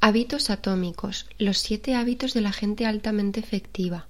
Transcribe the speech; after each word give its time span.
Hábitos 0.00 0.48
atómicos, 0.50 1.26
los 1.38 1.58
siete 1.58 1.96
hábitos 1.96 2.32
de 2.32 2.40
la 2.40 2.52
gente 2.52 2.86
altamente 2.86 3.40
efectiva, 3.40 4.06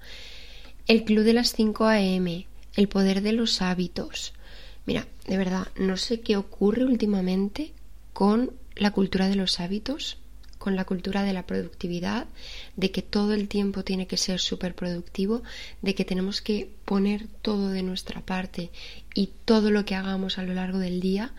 el 0.86 1.04
club 1.04 1.24
de 1.24 1.32
las 1.32 1.54
5 1.54 1.86
a.m., 1.86 2.46
el 2.76 2.88
poder 2.88 3.22
de 3.22 3.32
los 3.32 3.62
hábitos. 3.62 4.34
Mira, 4.84 5.06
de 5.26 5.38
verdad, 5.38 5.68
no 5.76 5.96
sé 5.96 6.20
qué 6.20 6.36
ocurre 6.36 6.84
últimamente 6.84 7.72
con 8.12 8.52
la 8.76 8.90
cultura 8.90 9.28
de 9.28 9.36
los 9.36 9.60
hábitos, 9.60 10.18
con 10.58 10.76
la 10.76 10.84
cultura 10.84 11.22
de 11.22 11.32
la 11.32 11.46
productividad, 11.46 12.26
de 12.76 12.90
que 12.90 13.00
todo 13.00 13.32
el 13.32 13.48
tiempo 13.48 13.82
tiene 13.82 14.06
que 14.06 14.18
ser 14.18 14.40
súper 14.40 14.74
productivo, 14.74 15.42
de 15.80 15.94
que 15.94 16.04
tenemos 16.04 16.42
que 16.42 16.70
poner 16.84 17.28
todo 17.40 17.70
de 17.70 17.82
nuestra 17.82 18.20
parte 18.20 18.70
y 19.14 19.30
todo 19.46 19.70
lo 19.70 19.86
que 19.86 19.94
hagamos 19.94 20.36
a 20.36 20.42
lo 20.42 20.52
largo 20.52 20.78
del 20.78 21.00
día 21.00 21.32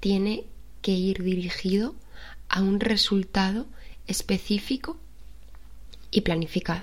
tiene 0.00 0.44
que 0.82 0.92
ir 0.92 1.22
dirigido 1.22 1.94
a 2.48 2.60
un 2.60 2.80
resultado 2.80 3.66
específico 4.06 4.98
y 6.10 6.22
planificado. 6.22 6.82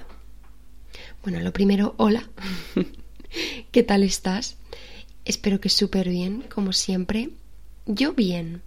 Bueno, 1.24 1.40
lo 1.40 1.54
primero, 1.54 1.94
hola, 1.98 2.30
¿qué 3.72 3.84
tal 3.84 4.04
estás? 4.04 4.58
Espero 5.26 5.62
que 5.62 5.70
súper 5.70 6.10
bien, 6.10 6.44
como 6.54 6.74
siempre. 6.74 7.30
Yo 7.86 8.14
bien, 8.14 8.62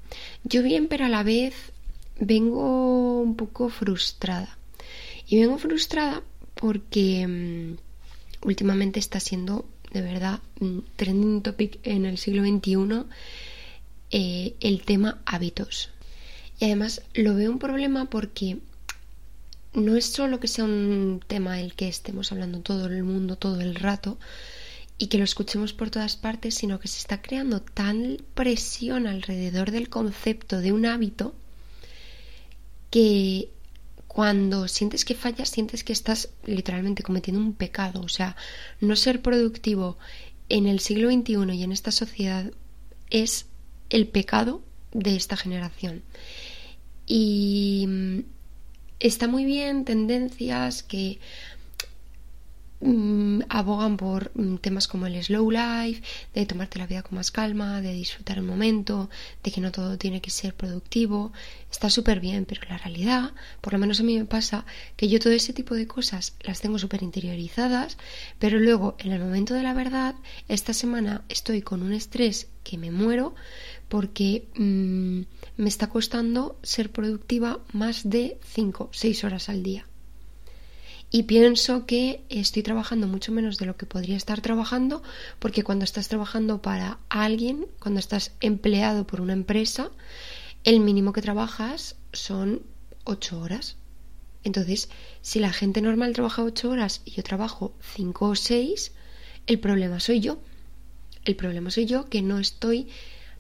yo 0.45 0.63
bien, 0.63 0.89
pero 0.89 1.07
a 1.07 1.09
la 1.09 1.23
vez 1.23 1.55
vengo 2.19 3.21
un 3.21 3.37
poco 3.37 3.69
frustrada. 3.69 4.59
Y 5.27 5.41
vengo 5.41 5.59
frustrada 5.59 6.23
porque 6.55 7.27
mm, 7.27 7.77
últimamente 8.47 9.01
está 9.01 9.21
siendo 9.21 9.67
de 9.93 10.03
verdad 10.03 10.41
mm, 10.61 10.79
trending 10.97 11.43
topic 11.43 11.79
en 11.85 12.05
el 12.05 12.19
siglo 12.19 12.43
XXI 12.43 13.05
eh, 14.11 14.55
el 14.61 14.83
tema 14.83 15.23
hábitos. 15.25 15.91
Y 16.59 16.67
además 16.67 17.03
lo 17.15 17.35
veo 17.35 17.51
un 17.51 17.59
problema 17.59 18.07
porque 18.07 18.59
no 19.73 19.97
es 19.97 20.07
solo 20.07 20.39
que 20.39 20.49
sea 20.49 20.65
un 20.65 21.21
tema 21.27 21.61
el 21.61 21.75
que 21.75 21.89
estemos 21.89 22.31
hablando 22.31 22.61
todo 22.61 22.87
el 22.87 23.03
mundo 23.03 23.37
todo 23.37 23.61
el 23.61 23.75
rato 23.75 24.19
y 24.99 25.09
que 25.09 25.19
lo 25.19 25.25
escuchemos 25.25 25.73
por 25.73 25.91
todas 25.91 26.17
partes, 26.17 26.55
sino 26.55 26.79
que 26.79 26.89
se 26.89 26.99
está 26.99 27.21
creando 27.21 27.61
tal 27.61 28.23
presión 28.35 29.07
alrededor 29.07 29.73
del 29.73 29.89
concepto 29.89 30.61
de 30.61 30.73
un 30.73 30.87
hábito 30.87 31.35
que 32.91 33.51
cuando 34.07 34.69
sientes 34.69 35.05
que 35.05 35.17
fallas, 35.17 35.49
sientes 35.49 35.83
que 35.83 35.93
estás 35.93 36.29
literalmente 36.47 37.03
cometiendo 37.03 37.43
un 37.43 37.55
pecado. 37.55 38.03
O 38.03 38.09
sea, 38.09 38.37
no 38.81 38.95
ser 38.95 39.21
productivo 39.21 39.99
en 40.49 40.67
el 40.67 40.79
siglo 40.79 41.11
XXI 41.11 41.53
y 41.53 41.65
en 41.65 41.73
esta 41.73 41.91
sociedad 41.91 42.53
es 43.11 43.47
el 43.91 44.07
pecado 44.07 44.63
de 44.95 45.17
esta 45.17 45.37
generación. 45.37 46.03
Y 47.07 47.85
mm, 47.87 48.19
está 49.01 49.29
muy 49.29 49.45
bien 49.45 49.85
tendencias 49.85 50.83
que 50.83 51.19
Mm, 52.87 53.41
abogan 53.49 53.97
por 53.97 54.31
mm, 54.35 54.57
temas 54.57 54.89
como 54.89 55.07
el 55.07 55.17
slow 55.25 55.51
life, 55.51 56.03
de 56.35 56.45
tomarte 56.45 56.79
la 56.79 56.87
vida 56.87 57.03
con 57.03 57.15
más 57.17 57.31
calma, 57.31 57.81
de 57.81 57.95
disfrutar 57.95 58.37
el 58.37 58.45
momento, 58.45 59.09
de 59.43 59.51
que 59.53 59.63
no 59.63 59.73
todo 59.73 59.97
tiene 59.97 60.21
que 60.21 60.29
ser 60.31 60.53
productivo. 60.55 61.33
Está 61.71 61.89
súper 61.89 62.21
bien, 62.21 62.45
pero 62.45 62.61
la 62.69 62.77
realidad, 62.77 63.33
por 63.63 63.73
lo 63.73 63.79
menos 63.79 64.01
a 64.01 64.03
mí 64.03 64.19
me 64.19 64.27
pasa, 64.27 64.67
que 64.97 65.09
yo 65.09 65.19
todo 65.19 65.33
ese 65.33 65.55
tipo 65.55 65.75
de 65.75 65.87
cosas 65.87 66.35
las 66.41 66.61
tengo 66.61 66.79
súper 66.79 67.03
interiorizadas, 67.03 67.97
pero 68.39 68.59
luego 68.59 68.97
en 68.99 69.13
el 69.13 69.21
momento 69.21 69.55
de 69.55 69.63
la 69.63 69.73
verdad, 69.73 70.15
esta 70.49 70.75
semana 70.75 71.25
estoy 71.31 71.63
con 71.63 71.83
un 71.83 71.95
estrés 71.95 72.49
que 72.65 72.79
me 72.79 72.91
muero 72.91 73.35
porque 73.89 74.49
mm, 74.57 75.21
me 75.57 75.69
está 75.69 75.89
costando 75.89 76.59
ser 76.63 76.91
productiva 76.91 77.61
más 77.73 78.11
de 78.11 78.39
5, 78.43 78.89
6 78.93 79.25
horas 79.25 79.49
al 79.49 79.63
día 79.63 79.87
y 81.15 81.23
pienso 81.23 81.87
que 81.87 82.25
estoy 82.29 82.65
trabajando 82.65 83.07
mucho 83.07 83.31
menos 83.31 83.57
de 83.59 83.67
lo 83.67 83.77
que 83.77 83.87
podría 83.87 84.17
estar 84.17 84.41
trabajando 84.41 85.01
porque 85.39 85.63
cuando 85.63 85.85
estás 85.85 86.09
trabajando 86.09 86.61
para 86.61 86.99
alguien, 87.09 87.69
cuando 87.79 88.01
estás 88.01 88.33
empleado 88.41 89.07
por 89.07 89.21
una 89.21 89.33
empresa, 89.33 89.93
el 90.65 90.81
mínimo 90.81 91.13
que 91.13 91.23
trabajas 91.23 91.95
son 92.13 92.63
ocho 93.05 93.39
horas. 93.39 93.77
Entonces, 94.43 94.89
si 95.23 95.39
la 95.39 95.53
gente 95.53 95.81
normal 95.83 96.15
trabaja 96.15 96.43
ocho 96.43 96.69
horas 96.69 97.01
y 97.05 97.13
yo 97.13 97.23
trabajo 97.23 97.77
cinco 97.95 98.31
o 98.31 98.35
seis, 98.35 98.91
el 99.47 99.61
problema 99.61 100.01
soy 100.01 100.19
yo. 100.19 100.41
El 101.25 101.37
problema 101.37 101.71
soy 101.71 101.87
yo 101.87 102.09
que 102.09 102.23
no 102.23 102.39
estoy 102.39 102.89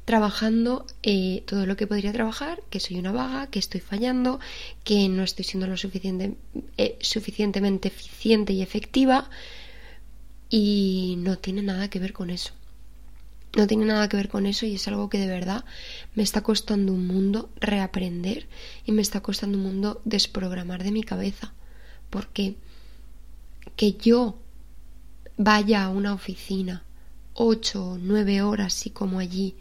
trabajando 0.05 0.87
eh, 1.03 1.43
todo 1.47 1.67
lo 1.67 1.77
que 1.77 1.87
podría 1.87 2.12
trabajar, 2.12 2.62
que 2.71 2.81
soy 2.81 2.99
una 2.99 3.12
vaga, 3.12 3.47
que 3.47 3.59
estoy 3.59 3.81
fallando, 3.81 4.39
que 4.84 5.09
no 5.09 5.22
estoy 5.22 5.45
siendo 5.45 5.67
lo 5.67 5.75
eh, 5.75 6.99
suficientemente 7.00 7.89
eficiente 7.89 8.53
y 8.53 8.62
efectiva 8.62 9.31
y 10.50 11.17
no 11.19 11.39
tiene 11.39 11.62
nada 11.62 11.89
que 11.89 11.99
ver 11.99 12.12
con 12.12 12.31
eso. 12.31 12.53
No 13.56 13.67
tiene 13.67 13.84
nada 13.84 14.09
que 14.09 14.17
ver 14.17 14.28
con 14.28 14.47
eso 14.47 14.67
y 14.67 14.75
es 14.75 14.89
algo 14.89 15.09
que 15.09 15.19
de 15.19 15.28
verdad 15.28 15.65
me 16.15 16.23
está 16.23 16.43
costando 16.43 16.93
un 16.93 17.06
mundo 17.06 17.50
reaprender 17.61 18.49
y 18.84 18.93
me 18.93 19.00
está 19.00 19.21
costando 19.21 19.56
un 19.59 19.65
mundo 19.65 20.03
desprogramar 20.05 20.83
de 20.83 20.91
mi 20.91 21.03
cabeza. 21.03 21.53
Porque 22.11 22.56
que 23.77 23.93
yo 23.93 24.39
vaya 25.37 25.84
a 25.84 25.89
una 25.89 26.12
oficina 26.12 26.84
ocho 27.34 27.84
o 27.84 27.99
nueve 27.99 28.43
horas 28.43 28.87
y 28.87 28.91
como 28.91 29.19
allí 29.19 29.56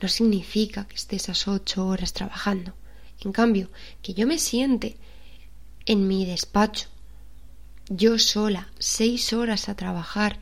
no 0.00 0.08
significa 0.08 0.86
que 0.86 0.96
esté 0.96 1.16
esas 1.16 1.46
ocho 1.48 1.86
horas 1.86 2.12
trabajando. 2.12 2.74
En 3.20 3.32
cambio, 3.32 3.70
que 4.02 4.14
yo 4.14 4.26
me 4.26 4.38
siente 4.38 4.96
en 5.86 6.08
mi 6.08 6.24
despacho, 6.24 6.88
yo 7.88 8.18
sola, 8.18 8.72
seis 8.78 9.32
horas 9.32 9.68
a 9.68 9.76
trabajar 9.76 10.38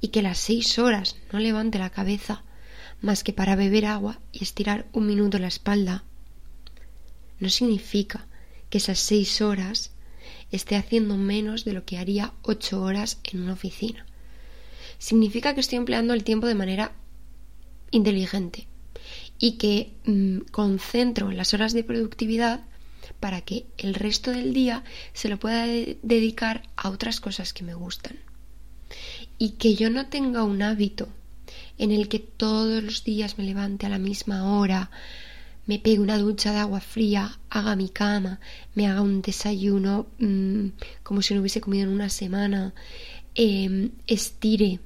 y 0.00 0.08
que 0.08 0.22
las 0.22 0.38
seis 0.38 0.78
horas 0.78 1.16
no 1.32 1.38
levante 1.38 1.78
la 1.78 1.90
cabeza 1.90 2.42
más 3.00 3.24
que 3.24 3.32
para 3.32 3.56
beber 3.56 3.86
agua 3.86 4.20
y 4.30 4.42
estirar 4.42 4.86
un 4.92 5.06
minuto 5.06 5.38
la 5.38 5.48
espalda, 5.48 6.04
no 7.40 7.48
significa 7.48 8.26
que 8.70 8.78
esas 8.78 9.00
seis 9.00 9.40
horas 9.40 9.90
esté 10.50 10.76
haciendo 10.76 11.16
menos 11.16 11.64
de 11.64 11.72
lo 11.72 11.84
que 11.84 11.98
haría 11.98 12.32
ocho 12.42 12.82
horas 12.82 13.18
en 13.24 13.42
una 13.42 13.54
oficina. 13.54 14.06
Significa 15.02 15.52
que 15.52 15.58
estoy 15.58 15.78
empleando 15.78 16.14
el 16.14 16.22
tiempo 16.22 16.46
de 16.46 16.54
manera 16.54 16.92
inteligente, 17.90 18.68
y 19.36 19.58
que 19.58 19.90
mm, 20.04 20.50
concentro 20.52 21.32
las 21.32 21.54
horas 21.54 21.72
de 21.72 21.82
productividad 21.82 22.60
para 23.18 23.40
que 23.40 23.66
el 23.78 23.94
resto 23.94 24.30
del 24.30 24.54
día 24.54 24.84
se 25.12 25.28
lo 25.28 25.40
pueda 25.40 25.66
dedicar 25.66 26.62
a 26.76 26.88
otras 26.88 27.18
cosas 27.18 27.52
que 27.52 27.64
me 27.64 27.74
gustan. 27.74 28.16
Y 29.38 29.54
que 29.58 29.74
yo 29.74 29.90
no 29.90 30.06
tenga 30.06 30.44
un 30.44 30.62
hábito 30.62 31.08
en 31.78 31.90
el 31.90 32.08
que 32.08 32.20
todos 32.20 32.80
los 32.80 33.02
días 33.02 33.38
me 33.38 33.44
levante 33.44 33.86
a 33.86 33.88
la 33.88 33.98
misma 33.98 34.56
hora, 34.56 34.92
me 35.66 35.80
pegue 35.80 35.98
una 35.98 36.18
ducha 36.18 36.52
de 36.52 36.58
agua 36.58 36.80
fría, 36.80 37.40
haga 37.50 37.74
mi 37.74 37.88
cama, 37.88 38.38
me 38.76 38.86
haga 38.86 39.00
un 39.00 39.20
desayuno 39.20 40.06
mm, 40.20 40.66
como 41.02 41.22
si 41.22 41.34
no 41.34 41.40
hubiese 41.40 41.60
comido 41.60 41.88
en 41.88 41.92
una 41.92 42.08
semana, 42.08 42.72
em, 43.34 43.90
estire 44.06 44.78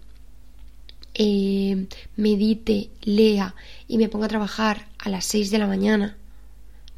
eh, 1.18 1.86
medite, 2.16 2.90
lea 3.00 3.54
y 3.88 3.96
me 3.96 4.10
ponga 4.10 4.26
a 4.26 4.28
trabajar 4.28 4.86
a 4.98 5.08
las 5.08 5.24
6 5.24 5.50
de 5.50 5.58
la 5.58 5.66
mañana, 5.66 6.18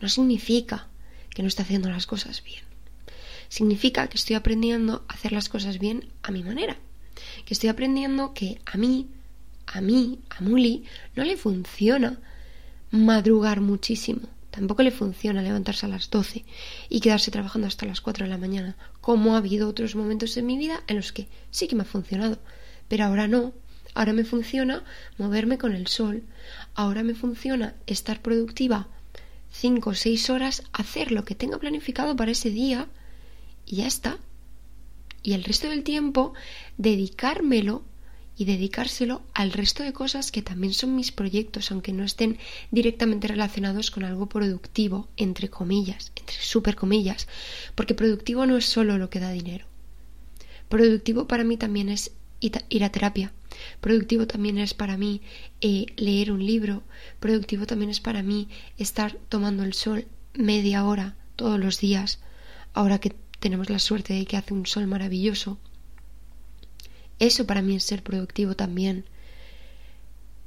no 0.00 0.08
significa 0.08 0.88
que 1.30 1.42
no 1.42 1.48
esté 1.48 1.62
haciendo 1.62 1.88
las 1.88 2.06
cosas 2.06 2.42
bien. 2.42 2.64
Significa 3.48 4.08
que 4.08 4.16
estoy 4.16 4.34
aprendiendo 4.34 5.04
a 5.06 5.14
hacer 5.14 5.30
las 5.30 5.48
cosas 5.48 5.78
bien 5.78 6.08
a 6.22 6.32
mi 6.32 6.42
manera. 6.42 6.76
Que 7.44 7.54
estoy 7.54 7.68
aprendiendo 7.68 8.34
que 8.34 8.60
a 8.66 8.76
mí, 8.76 9.06
a 9.66 9.80
mí, 9.80 10.18
a 10.30 10.42
Muli, 10.42 10.84
no 11.14 11.22
le 11.22 11.36
funciona 11.36 12.18
madrugar 12.90 13.60
muchísimo. 13.60 14.22
Tampoco 14.50 14.82
le 14.82 14.90
funciona 14.90 15.42
levantarse 15.42 15.86
a 15.86 15.88
las 15.88 16.10
12 16.10 16.44
y 16.88 17.00
quedarse 17.00 17.30
trabajando 17.30 17.68
hasta 17.68 17.86
las 17.86 18.00
4 18.00 18.24
de 18.24 18.30
la 18.30 18.38
mañana, 18.38 18.76
como 19.00 19.34
ha 19.34 19.38
habido 19.38 19.68
otros 19.68 19.94
momentos 19.94 20.36
en 20.36 20.46
mi 20.46 20.58
vida 20.58 20.82
en 20.88 20.96
los 20.96 21.12
que 21.12 21.28
sí 21.52 21.68
que 21.68 21.76
me 21.76 21.82
ha 21.82 21.86
funcionado, 21.86 22.38
pero 22.88 23.04
ahora 23.04 23.28
no, 23.28 23.52
Ahora 23.98 24.12
me 24.12 24.22
funciona 24.22 24.84
moverme 25.16 25.58
con 25.58 25.72
el 25.72 25.88
sol. 25.88 26.22
Ahora 26.76 27.02
me 27.02 27.16
funciona 27.16 27.74
estar 27.88 28.22
productiva 28.22 28.86
cinco 29.50 29.90
o 29.90 29.94
seis 29.94 30.30
horas, 30.30 30.62
hacer 30.72 31.10
lo 31.10 31.24
que 31.24 31.34
tenga 31.34 31.58
planificado 31.58 32.14
para 32.14 32.30
ese 32.30 32.50
día 32.50 32.86
y 33.66 33.78
ya 33.78 33.88
está. 33.88 34.18
Y 35.24 35.32
el 35.32 35.42
resto 35.42 35.68
del 35.68 35.82
tiempo 35.82 36.32
dedicármelo 36.76 37.82
y 38.36 38.44
dedicárselo 38.44 39.22
al 39.34 39.50
resto 39.50 39.82
de 39.82 39.92
cosas 39.92 40.30
que 40.30 40.42
también 40.42 40.74
son 40.74 40.94
mis 40.94 41.10
proyectos, 41.10 41.72
aunque 41.72 41.92
no 41.92 42.04
estén 42.04 42.38
directamente 42.70 43.26
relacionados 43.26 43.90
con 43.90 44.04
algo 44.04 44.28
productivo, 44.28 45.08
entre 45.16 45.50
comillas, 45.50 46.12
entre 46.14 46.36
super 46.36 46.76
comillas, 46.76 47.26
porque 47.74 47.96
productivo 47.96 48.46
no 48.46 48.58
es 48.58 48.66
solo 48.66 48.96
lo 48.96 49.10
que 49.10 49.18
da 49.18 49.32
dinero. 49.32 49.66
Productivo 50.68 51.26
para 51.26 51.42
mí 51.42 51.56
también 51.56 51.88
es 51.88 52.12
ir 52.40 52.84
a 52.84 52.90
terapia, 52.90 53.32
Productivo 53.80 54.26
también 54.26 54.58
es 54.58 54.74
para 54.74 54.96
mí 54.96 55.22
eh, 55.60 55.86
leer 55.96 56.32
un 56.32 56.44
libro. 56.44 56.82
Productivo 57.20 57.66
también 57.66 57.90
es 57.90 58.00
para 58.00 58.22
mí 58.22 58.48
estar 58.76 59.16
tomando 59.28 59.62
el 59.62 59.74
sol 59.74 60.06
media 60.34 60.84
hora 60.84 61.16
todos 61.36 61.58
los 61.58 61.80
días, 61.80 62.20
ahora 62.74 62.98
que 62.98 63.14
tenemos 63.40 63.70
la 63.70 63.78
suerte 63.78 64.14
de 64.14 64.26
que 64.26 64.36
hace 64.36 64.54
un 64.54 64.66
sol 64.66 64.86
maravilloso. 64.86 65.58
Eso 67.18 67.46
para 67.46 67.62
mí 67.62 67.76
es 67.76 67.84
ser 67.84 68.02
productivo 68.02 68.54
también. 68.54 69.04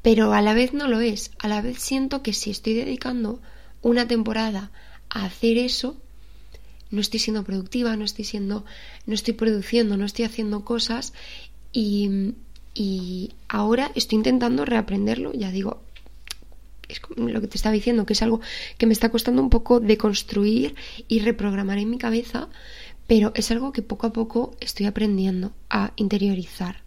Pero 0.02 0.34
a 0.34 0.42
la 0.42 0.54
vez 0.54 0.74
no 0.74 0.88
lo 0.88 1.02
es. 1.02 1.32
A 1.40 1.48
la 1.48 1.62
vez 1.62 1.80
siento 1.80 2.24
que 2.24 2.34
si 2.34 2.50
estoy 2.50 2.74
dedicando 2.74 3.42
una 3.82 4.08
temporada 4.08 4.72
a 5.10 5.26
hacer 5.26 5.58
eso, 5.58 5.98
no 6.90 7.02
estoy 7.02 7.20
siendo 7.20 7.44
productiva, 7.44 7.96
no 7.96 8.04
estoy 8.04 8.26
siendo, 8.26 8.66
no 9.06 9.14
estoy 9.14 9.34
produciendo, 9.34 9.96
no 9.96 10.06
estoy 10.06 10.26
haciendo 10.26 10.66
cosas 10.66 11.14
y, 11.74 12.34
ahora 13.48 13.92
estoy 13.96 14.18
intentando 14.18 14.66
reaprenderlo, 14.66 15.34
ya 15.34 15.52
digo, 15.52 15.82
es 16.88 17.02
lo 17.16 17.42
que 17.42 17.48
te 17.48 17.58
estaba 17.58 17.74
diciendo, 17.74 18.06
que 18.06 18.14
es 18.14 18.22
algo 18.22 18.42
que 18.78 18.86
me 18.86 18.94
está 18.94 19.10
costando 19.10 19.42
un 19.42 19.50
poco 19.50 19.80
de 19.80 19.98
construir 19.98 20.76
y 21.08 21.20
reprogramar 21.20 21.78
en 21.78 21.90
mi 21.90 21.98
cabeza, 21.98 22.50
pero 23.08 23.32
es 23.36 23.52
algo 23.52 23.72
que 23.72 23.82
poco 23.82 24.08
a 24.08 24.14
poco 24.14 24.56
estoy 24.60 24.86
aprendiendo 24.86 25.54
a 25.70 25.94
interiorizar. 25.96 26.84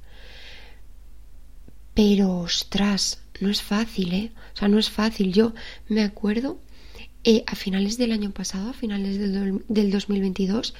Pero, 1.95 2.39
ostras, 2.39 3.23
no 3.41 3.51
es 3.51 3.63
fácil, 3.63 4.13
¿eh? 4.13 4.33
O 4.55 4.57
sea, 4.57 4.69
no 4.69 4.79
es 4.79 4.91
fácil. 4.91 5.33
Yo 5.33 5.55
me 5.89 6.03
acuerdo 6.03 6.59
eh, 7.25 7.45
a 7.47 7.55
finales 7.55 7.99
del 7.99 8.13
año 8.13 8.31
pasado, 8.33 8.71
a 8.71 8.73
finales 8.73 9.19
del, 9.19 9.65
del 9.69 9.91
2022, 9.91 10.75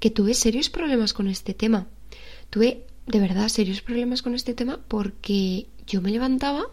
que 0.00 0.10
tuve 0.10 0.34
serios 0.34 0.68
problemas 0.68 1.12
con 1.12 1.28
este 1.28 1.54
tema. 1.54 1.86
Tuve 2.50 2.84
de 3.08 3.20
verdad 3.20 3.48
serios 3.48 3.80
problemas 3.80 4.22
con 4.22 4.34
este 4.34 4.54
tema 4.54 4.78
porque 4.88 5.66
yo 5.86 6.00
me 6.00 6.10
levantaba 6.10 6.66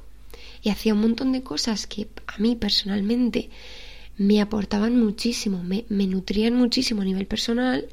y 0.62 0.70
hacía 0.70 0.94
un 0.94 1.02
montón 1.02 1.32
de 1.32 1.44
cosas 1.44 1.88
que 1.88 2.08
a 2.28 2.38
mí 2.40 2.56
personalmente 2.56 3.50
me 4.18 4.42
aportaban 4.42 5.00
muchísimo, 5.00 5.64
me, 5.64 5.86
nutrían 5.90 6.56
muchísimo 6.56 7.02
a 7.02 7.06
nivel 7.06 7.26
personal 7.26 7.88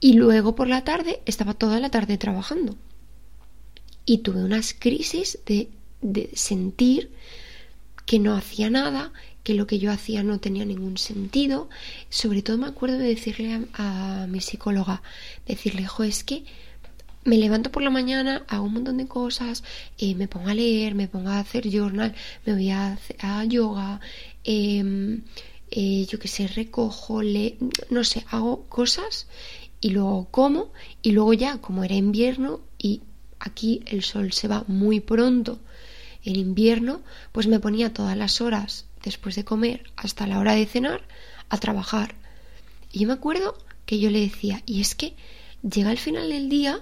y 0.00 0.14
luego 0.14 0.54
por 0.54 0.68
la 0.68 0.84
tarde 0.84 1.20
estaba 1.26 1.54
toda 1.54 1.80
la 1.80 1.90
tarde 1.90 2.18
trabajando 2.18 2.76
y 4.04 4.18
tuve 4.18 4.44
unas 4.44 4.74
crisis 4.74 5.38
de, 5.46 5.68
de 6.02 6.30
sentir 6.34 7.10
que 8.04 8.18
no 8.18 8.36
hacía 8.36 8.68
nada, 8.68 9.12
que 9.42 9.54
lo 9.54 9.66
que 9.66 9.78
yo 9.78 9.90
hacía 9.90 10.22
no 10.22 10.40
tenía 10.40 10.64
ningún 10.64 10.98
sentido. 10.98 11.68
Sobre 12.08 12.42
todo 12.42 12.58
me 12.58 12.66
acuerdo 12.66 12.98
de 12.98 13.08
decirle 13.08 13.66
a, 13.74 14.26
mi 14.28 14.40
psicóloga, 14.40 15.02
decirle, 15.46 15.86
jo, 15.86 16.02
es 16.02 16.24
que 16.24 16.44
me 17.24 17.38
levanto 17.38 17.72
por 17.72 17.82
la 17.82 17.90
mañana, 17.90 18.44
hago 18.48 18.64
un 18.64 18.74
montón 18.74 18.98
de 18.98 19.06
cosas, 19.06 19.64
eh, 19.98 20.14
me 20.14 20.28
pongo 20.28 20.48
a 20.48 20.54
leer, 20.54 20.94
me 20.94 21.08
pongo 21.08 21.30
a 21.30 21.38
hacer 21.38 21.68
journal, 21.70 22.14
me 22.44 22.52
voy 22.52 22.70
a, 22.70 22.98
a 23.20 23.44
yoga, 23.44 24.00
em, 24.44 25.22
eh, 25.70 26.06
yo 26.06 26.18
qué 26.18 26.28
sé, 26.28 26.46
recojo, 26.48 27.22
le, 27.22 27.56
no 27.90 28.04
sé, 28.04 28.24
hago 28.30 28.64
cosas 28.68 29.26
y 29.80 29.90
luego 29.90 30.28
como 30.30 30.72
y 31.02 31.12
luego 31.12 31.32
ya, 31.32 31.58
como 31.58 31.84
era 31.84 31.94
invierno 31.94 32.60
y 32.78 33.02
aquí 33.38 33.82
el 33.86 34.02
sol 34.02 34.32
se 34.32 34.48
va 34.48 34.64
muy 34.68 35.00
pronto 35.00 35.58
en 36.24 36.36
invierno, 36.36 37.02
pues 37.32 37.46
me 37.46 37.60
ponía 37.60 37.92
todas 37.92 38.16
las 38.16 38.40
horas 38.40 38.86
después 39.02 39.34
de 39.36 39.44
comer 39.44 39.90
hasta 39.96 40.26
la 40.26 40.38
hora 40.38 40.54
de 40.54 40.66
cenar 40.66 41.02
a 41.50 41.58
trabajar. 41.58 42.14
Y 42.92 43.00
yo 43.00 43.08
me 43.08 43.14
acuerdo 43.14 43.58
que 43.84 43.98
yo 43.98 44.10
le 44.10 44.20
decía, 44.20 44.62
y 44.64 44.80
es 44.80 44.94
que 44.94 45.14
llega 45.62 45.90
el 45.90 45.98
final 45.98 46.30
del 46.30 46.48
día, 46.48 46.80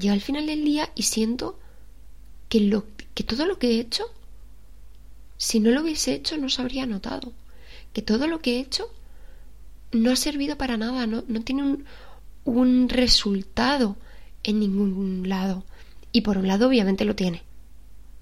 llega 0.00 0.14
el 0.14 0.20
final 0.20 0.46
del 0.46 0.64
día 0.64 0.90
y 0.94 1.04
siento 1.04 1.58
que, 2.48 2.60
todo 3.24 3.46
lo 3.46 3.58
que 3.58 3.68
he 3.68 3.80
hecho, 3.80 4.04
si 5.36 5.60
no 5.60 5.70
lo 5.70 5.82
hubiese 5.82 6.14
hecho 6.14 6.36
no 6.36 6.48
se 6.48 6.60
habría 6.62 6.86
notado. 6.86 7.32
Que 7.92 8.02
todo 8.02 8.26
lo 8.26 8.40
que 8.40 8.56
he 8.56 8.60
hecho 8.60 8.88
no 9.92 10.10
ha 10.10 10.16
servido 10.16 10.56
para 10.56 10.76
nada, 10.76 11.06
no, 11.06 11.24
no 11.28 11.42
tiene 11.42 11.62
un, 11.62 11.84
un 12.44 12.88
resultado 12.88 13.96
en 14.42 14.60
ningún 14.60 15.28
lado. 15.28 15.64
Y 16.12 16.22
por 16.22 16.38
un 16.38 16.48
lado 16.48 16.68
obviamente 16.68 17.04
lo 17.04 17.14
tiene. 17.14 17.42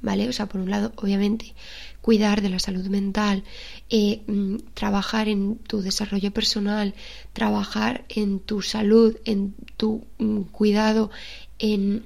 ¿Vale? 0.00 0.28
O 0.28 0.32
sea, 0.32 0.46
por 0.46 0.60
un 0.60 0.70
lado, 0.70 0.92
obviamente, 0.94 1.54
cuidar 2.00 2.40
de 2.40 2.50
la 2.50 2.60
salud 2.60 2.86
mental, 2.86 3.42
eh, 3.90 4.22
mm, 4.28 4.56
trabajar 4.75 5.28
en 5.28 5.56
tu 5.56 5.80
desarrollo 5.80 6.30
personal, 6.32 6.94
trabajar 7.32 8.04
en 8.08 8.38
tu 8.38 8.62
salud, 8.62 9.16
en 9.25 9.56
tu 9.76 10.06
mm, 10.19 10.42
cuidado, 10.42 11.10
en 11.58 12.05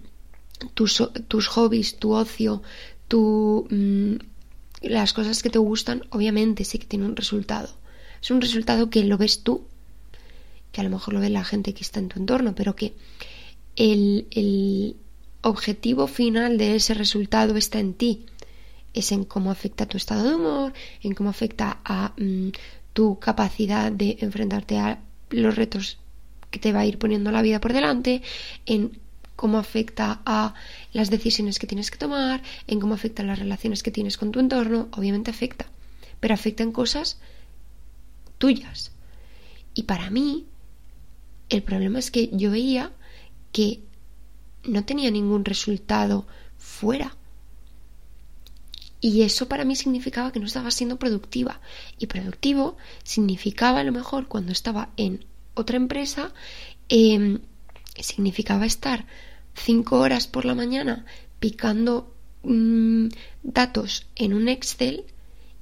tus, 0.75 1.03
tus, 1.29 1.49
hobbies, 1.49 1.99
tu 1.99 2.13
ocio, 2.13 2.63
tu, 3.09 3.67
mm, 3.71 4.15
las 4.83 5.13
cosas 5.13 5.43
que 5.43 5.51
te 5.51 5.59
gustan, 5.59 6.05
obviamente 6.11 6.65
sí 6.65 6.79
que 6.79 6.87
tiene 6.87 7.07
un 7.07 7.17
resultado. 7.17 7.69
Es 8.21 8.31
un 8.31 8.41
resultado 8.41 8.91
que 8.91 9.05
lo 9.05 9.19
ves 9.19 9.43
tú, 9.43 9.67
que 10.71 10.81
a 10.81 10.85
lo 10.85 10.91
mejor 10.91 11.15
lo 11.15 11.21
ve 11.21 11.31
la 11.31 11.45
gente 11.45 11.75
que 11.75 11.83
está 11.83 12.01
en 12.01 12.09
tu 12.09 12.19
entorno, 12.19 12.55
pero 12.55 12.77
que 12.77 12.95
el, 13.77 14.27
el 14.31 14.97
objetivo 15.43 16.07
final 16.07 16.59
de 16.59 16.77
ese 16.77 16.95
resultado 16.95 17.57
está 17.57 17.81
en 17.81 17.95
ti 17.95 18.27
es 18.95 19.13
en 19.13 19.25
cómo 19.25 19.51
afecta 19.51 19.87
tu 19.87 19.97
estado 19.97 20.29
de 20.29 20.35
humor, 20.35 20.73
en 21.03 21.15
cómo 21.15 21.31
afecta 21.31 21.81
a 21.85 22.13
mm, 22.17 22.49
tu 22.93 23.19
capacidad 23.19 23.91
de 23.91 24.19
enfrentarte 24.21 24.79
a 24.79 25.01
los 25.31 25.57
retos 25.57 25.99
que 26.51 26.59
te 26.59 26.73
va 26.73 26.81
a 26.81 26.87
ir 26.87 26.99
poniendo 26.99 27.31
la 27.31 27.43
vida 27.43 27.61
por 27.61 27.73
delante, 27.73 28.23
en 28.67 28.99
cómo 29.37 29.59
afecta 29.59 30.21
a 30.25 30.55
las 30.93 31.11
decisiones 31.11 31.59
que 31.59 31.67
tienes 31.67 31.91
que 31.91 31.99
tomar, 31.99 32.43
en 32.67 32.81
cómo 32.81 32.95
afecta 32.95 33.23
a 33.23 33.27
las 33.27 33.39
relaciones 33.39 33.83
que 33.83 33.91
tienes 33.91 34.17
con 34.17 34.33
tu 34.33 34.41
entorno, 34.41 34.89
obviamente 34.93 35.31
afecta, 35.31 35.67
pero 36.21 36.35
afecta 36.35 36.63
en 36.63 36.73
cosas 36.73 37.19
tuyas. 38.39 38.93
Y 39.75 39.85
para 39.85 40.11
mí, 40.11 40.47
el 41.49 41.63
problema 41.63 41.99
es 41.99 42.11
que 42.11 42.31
yo 42.33 42.51
veía 42.51 42.93
que 43.53 43.81
no 44.65 44.85
tenía 44.85 45.11
ningún 45.11 45.45
resultado 45.45 46.27
fuera 46.57 47.17
y 49.03 49.23
eso 49.23 49.49
para 49.49 49.65
mí 49.65 49.75
significaba 49.75 50.31
que 50.31 50.39
no 50.39 50.47
estaba 50.47 50.71
siendo 50.71 50.97
productiva. 50.97 51.61
Y 51.99 52.07
productivo 52.07 52.77
significaba 53.03 53.81
a 53.81 53.85
lo 53.85 53.91
mejor 53.91 54.29
cuando 54.29 54.53
estaba 54.53 54.91
en 54.97 55.25
otra 55.55 55.77
empresa, 55.77 56.33
em, 56.89 57.41
significaba 57.99 58.67
estar 58.67 59.07
cinco 59.55 59.99
horas 60.01 60.27
por 60.27 60.45
la 60.45 60.55
mañana 60.55 61.05
picando 61.41 62.15
mm, 62.43 63.09
datos 63.43 64.07
en 64.15 64.35
un 64.35 64.49
Excel 64.49 65.05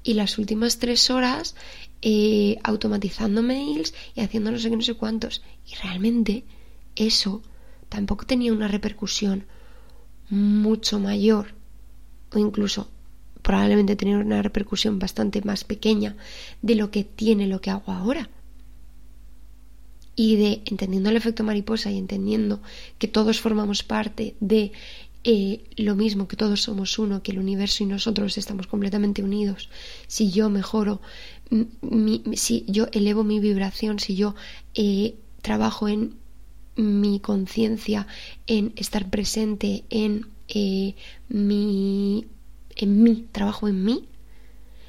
y 0.03 0.15
las 0.15 0.39
últimas 0.39 0.79
tres 0.79 1.11
horas 1.11 1.55
eh, 2.03 2.59
automatizando 2.63 3.43
mails 3.43 3.95
y 4.15 4.21
haciendo 4.21 4.51
no 4.51 4.59
sé 4.59 4.71
qué, 4.71 4.77
no 4.77 4.83
sé 4.83 4.95
cuántos. 4.95 5.43
Y 5.67 5.75
realmente 5.77 6.45
eso 6.97 7.43
tampoco 7.89 8.27
tenía 8.27 8.53
una 8.53 8.69
repercusión 8.69 9.47
mucho 10.31 10.99
mayor 11.01 11.55
o 12.33 12.39
incluso 12.39 12.89
probablemente 13.43 13.97
tener 13.97 14.17
una 14.17 14.43
repercusión 14.43 14.99
bastante 14.99 15.43
más 15.43 15.65
pequeña 15.65 16.17
de 16.63 16.75
lo 16.75 16.91
que 16.91 17.05
tiene 17.05 17.47
lo 17.47 17.61
que 17.61 17.71
hago 17.71 17.93
ahora. 17.93 18.31
Y 20.21 20.37
de 20.37 20.61
entendiendo 20.67 21.09
el 21.09 21.17
efecto 21.17 21.45
mariposa 21.45 21.91
y 21.91 21.97
entendiendo 21.97 22.61
que 22.99 23.09
todos 23.09 23.41
formamos 23.41 23.83
parte 23.83 24.35
de 24.39 24.71
eh, 25.25 25.65
lo 25.77 25.97
mismo, 25.97 26.29
que 26.29 26.37
todos 26.37 26.61
somos 26.61 26.99
uno, 26.99 27.23
que 27.23 27.33
el 27.33 27.39
universo 27.39 27.85
y 27.85 27.87
nosotros 27.87 28.37
estamos 28.37 28.67
completamente 28.67 29.23
unidos. 29.23 29.71
Si 30.09 30.31
yo 30.31 30.51
mejoro, 30.51 31.01
si 32.35 32.67
yo 32.69 32.89
elevo 32.93 33.25
mi 33.25 33.41
vibración, 33.41 33.99
si 33.99 34.15
yo 34.15 34.35
eh, 34.75 35.15
trabajo 35.41 35.89
en 35.89 36.17
mi 36.77 37.21
conciencia, 37.21 38.07
en 38.47 38.75
estar 38.77 39.09
presente, 39.09 39.85
en 39.89 40.27
eh, 40.49 40.97
mi 41.31 42.27
en 42.77 43.03
mí, 43.03 43.27
trabajo 43.33 43.69
en 43.69 43.85
mí, 43.87 44.05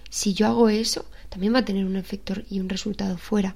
si 0.10 0.34
yo 0.34 0.48
hago 0.48 0.68
eso, 0.68 1.06
también 1.30 1.54
va 1.54 1.60
a 1.60 1.66
tener 1.66 1.86
un 1.86 1.96
efecto 1.96 2.34
y 2.50 2.60
un 2.60 2.68
resultado 2.68 3.18
fuera. 3.18 3.56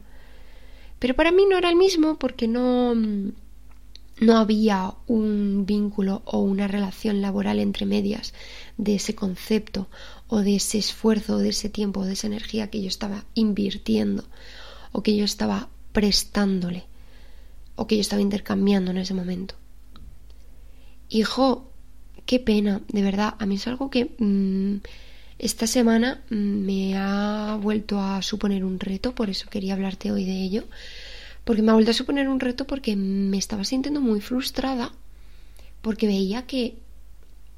Pero 0.99 1.15
para 1.15 1.31
mí 1.31 1.45
no 1.49 1.57
era 1.57 1.69
el 1.69 1.75
mismo 1.75 2.17
porque 2.17 2.47
no, 2.47 2.95
no 2.95 4.37
había 4.37 4.93
un 5.07 5.65
vínculo 5.65 6.21
o 6.25 6.39
una 6.39 6.67
relación 6.67 7.21
laboral 7.21 7.59
entre 7.59 7.85
medias 7.85 8.33
de 8.77 8.95
ese 8.95 9.15
concepto 9.15 9.87
o 10.27 10.39
de 10.39 10.55
ese 10.55 10.77
esfuerzo 10.77 11.37
de 11.37 11.49
ese 11.49 11.69
tiempo 11.69 12.05
de 12.05 12.13
esa 12.13 12.27
energía 12.27 12.69
que 12.69 12.81
yo 12.81 12.87
estaba 12.87 13.25
invirtiendo 13.33 14.23
o 14.91 15.03
que 15.03 15.15
yo 15.15 15.25
estaba 15.25 15.69
prestándole 15.91 16.85
o 17.75 17.87
que 17.87 17.95
yo 17.95 18.01
estaba 18.01 18.21
intercambiando 18.21 18.91
en 18.91 18.97
ese 18.97 19.13
momento. 19.13 19.55
Hijo, 21.09 21.69
qué 22.25 22.39
pena, 22.39 22.81
de 22.87 23.01
verdad. 23.01 23.35
A 23.37 23.45
mí 23.45 23.55
es 23.55 23.67
algo 23.67 23.89
que 23.89 24.15
mm, 24.17 24.77
esta 25.37 25.67
semana 25.67 26.21
me 26.29 26.97
ha 26.97 27.57
vuelto 27.61 27.99
a 27.99 28.21
suponer 28.21 28.63
un 28.63 28.79
reto, 28.79 29.13
por 29.13 29.29
eso 29.29 29.49
quería 29.49 29.73
hablarte 29.73 30.11
hoy 30.11 30.25
de 30.25 30.41
ello. 30.41 30.63
Porque 31.43 31.61
me 31.61 31.71
ha 31.71 31.75
vuelto 31.75 31.91
a 31.91 31.95
suponer 31.95 32.27
un 32.27 32.39
reto 32.39 32.65
porque 32.65 32.95
me 32.95 33.37
estaba 33.37 33.63
sintiendo 33.63 34.01
muy 34.01 34.19
frustrada 34.19 34.91
porque 35.81 36.07
veía 36.07 36.47
que 36.47 36.77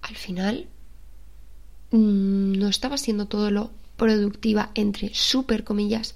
al 0.02 0.18
final 0.18 0.68
mm, 1.92 2.58
no 2.58 2.68
estaba 2.68 2.98
siendo 2.98 3.28
todo 3.28 3.50
lo 3.52 3.72
productiva 3.96 4.72
entre 4.76 5.14
super 5.14 5.64
comillas 5.64 6.16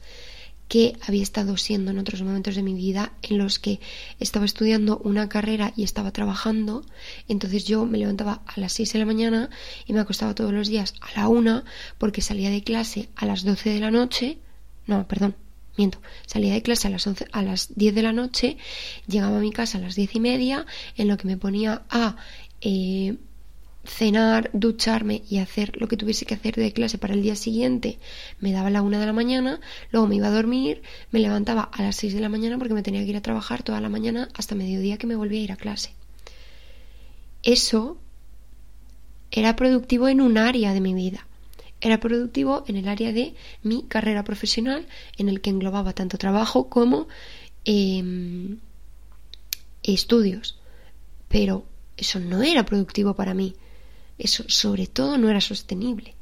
que 0.71 0.95
había 1.05 1.21
estado 1.21 1.57
siendo 1.57 1.91
en 1.91 1.99
otros 1.99 2.21
momentos 2.21 2.55
de 2.55 2.63
mi 2.63 2.73
vida 2.73 3.11
en 3.23 3.37
los 3.37 3.59
que 3.59 3.81
estaba 4.21 4.45
estudiando 4.45 4.99
una 5.03 5.27
carrera 5.27 5.73
y 5.75 5.83
estaba 5.83 6.11
trabajando. 6.11 6.85
Entonces 7.27 7.65
yo 7.65 7.85
me 7.85 7.97
levantaba 7.97 8.41
a 8.45 8.57
las 8.57 8.71
6 8.71 8.93
de 8.93 8.99
la 8.99 9.05
mañana 9.05 9.49
y 9.85 9.91
me 9.91 9.99
acostaba 9.99 10.33
todos 10.33 10.53
los 10.53 10.69
días 10.69 10.93
a 11.01 11.19
la 11.19 11.27
1 11.27 11.65
porque 11.97 12.21
salía 12.21 12.49
de 12.49 12.63
clase 12.63 13.09
a 13.17 13.25
las 13.25 13.43
12 13.43 13.69
de 13.69 13.79
la 13.81 13.91
noche. 13.91 14.37
No, 14.87 15.05
perdón, 15.09 15.35
miento. 15.75 16.01
Salía 16.25 16.53
de 16.53 16.61
clase 16.61 16.87
a 16.87 16.91
las, 16.91 17.05
11, 17.05 17.27
a 17.33 17.41
las 17.41 17.75
10 17.75 17.93
de 17.93 18.03
la 18.03 18.13
noche, 18.13 18.55
llegaba 19.07 19.39
a 19.39 19.41
mi 19.41 19.51
casa 19.51 19.77
a 19.77 19.81
las 19.81 19.95
10 19.95 20.15
y 20.15 20.19
media, 20.21 20.65
en 20.95 21.09
lo 21.09 21.17
que 21.17 21.27
me 21.27 21.35
ponía 21.35 21.83
a... 21.89 22.15
Eh, 22.61 23.17
cenar, 23.83 24.50
ducharme 24.53 25.23
y 25.29 25.39
hacer 25.39 25.79
lo 25.79 25.88
que 25.88 25.97
tuviese 25.97 26.25
que 26.25 26.35
hacer 26.35 26.55
de 26.55 26.71
clase 26.71 26.97
para 26.97 27.13
el 27.13 27.21
día 27.21 27.35
siguiente, 27.35 27.97
me 28.39 28.51
daba 28.51 28.69
la 28.69 28.81
una 28.81 29.00
de 29.00 29.05
la 29.05 29.13
mañana, 29.13 29.59
luego 29.91 30.07
me 30.07 30.15
iba 30.15 30.27
a 30.27 30.31
dormir, 30.31 30.81
me 31.11 31.19
levantaba 31.19 31.63
a 31.63 31.81
las 31.81 31.95
seis 31.95 32.13
de 32.13 32.19
la 32.19 32.29
mañana 32.29 32.57
porque 32.57 32.73
me 32.73 32.83
tenía 32.83 33.03
que 33.03 33.09
ir 33.09 33.17
a 33.17 33.21
trabajar 33.21 33.63
toda 33.63 33.81
la 33.81 33.89
mañana 33.89 34.29
hasta 34.35 34.55
mediodía 34.55 34.97
que 34.97 35.07
me 35.07 35.15
volvía 35.15 35.39
a 35.39 35.43
ir 35.43 35.51
a 35.51 35.57
clase. 35.57 35.93
Eso 37.43 37.97
era 39.31 39.55
productivo 39.55 40.07
en 40.07 40.21
un 40.21 40.38
área 40.38 40.73
de 40.73 40.81
mi 40.81 40.93
vida. 40.93 41.25
Era 41.79 42.00
productivo 42.00 42.63
en 42.67 42.75
el 42.75 42.88
área 42.88 43.11
de 43.11 43.33
mi 43.63 43.83
carrera 43.83 44.23
profesional, 44.23 44.85
en 45.17 45.29
el 45.29 45.41
que 45.41 45.50
englobaba 45.50 45.93
tanto 45.93 46.19
trabajo 46.19 46.69
como 46.69 47.07
em, 47.65 48.59
estudios. 49.81 50.59
Pero 51.27 51.65
eso 51.97 52.19
no 52.19 52.43
era 52.43 52.65
productivo 52.65 53.15
para 53.15 53.33
mí 53.33 53.55
eso 54.21 54.43
sobre 54.47 54.85
todo 54.87 55.17
no 55.17 55.29
era 55.29 55.41
sostenible. 55.41 56.15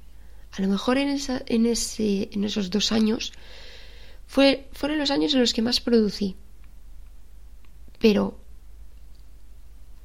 A 0.51 0.61
lo 0.61 0.67
mejor 0.67 0.97
en, 0.97 1.09
esa, 1.09 1.43
en, 1.45 1.65
ese, 1.65 2.29
en 2.31 2.43
esos 2.43 2.69
dos 2.69 2.91
años 2.91 3.33
fue, 4.25 4.67
fueron 4.71 4.97
los 4.97 5.11
años 5.11 5.33
en 5.33 5.41
los 5.41 5.53
que 5.53 5.61
más 5.61 5.81
producí. 5.81 6.35
Pero 7.99 8.39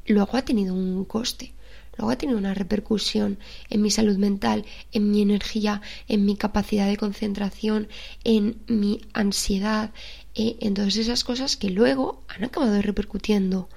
luego 0.06 0.36
ha 0.36 0.42
tenido 0.42 0.74
un 0.74 1.04
coste, 1.04 1.54
luego 1.96 2.10
ha 2.10 2.18
tenido 2.18 2.36
una 2.36 2.52
repercusión 2.52 3.38
en 3.70 3.80
mi 3.80 3.90
salud 3.90 4.16
mental, 4.16 4.64
en 4.90 5.10
mi 5.12 5.22
energía, 5.22 5.80
en 6.08 6.24
mi 6.24 6.36
capacidad 6.36 6.88
de 6.88 6.96
concentración, 6.96 7.88
en 8.24 8.58
mi 8.66 9.02
ansiedad, 9.12 9.92
eh, 10.34 10.56
en 10.60 10.74
todas 10.74 10.96
esas 10.96 11.22
cosas 11.22 11.56
que 11.56 11.70
luego 11.70 12.24
han 12.26 12.42
acabado 12.42 12.82
repercutiendo 12.82 13.68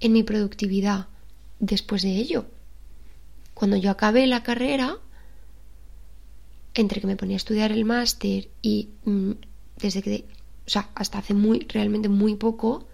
en 0.00 0.12
mi 0.12 0.22
productividad 0.22 1.06
después 1.58 2.02
de 2.02 2.16
ello. 2.16 2.44
Cuando 3.62 3.76
yo 3.76 3.92
acabé 3.92 4.26
la 4.26 4.42
carrera, 4.42 4.98
entre 6.74 7.00
que 7.00 7.06
me 7.06 7.14
ponía 7.14 7.36
a 7.36 7.44
estudiar 7.44 7.70
el 7.70 7.84
máster 7.84 8.48
y 8.60 8.88
mm, 9.04 9.30
desde 9.76 10.02
que, 10.02 10.24
o 10.66 10.68
sea, 10.68 10.90
hasta 10.96 11.18
hace 11.18 11.32
muy, 11.32 11.60
realmente 11.68 12.08
muy 12.08 12.34
poco, 12.34 12.88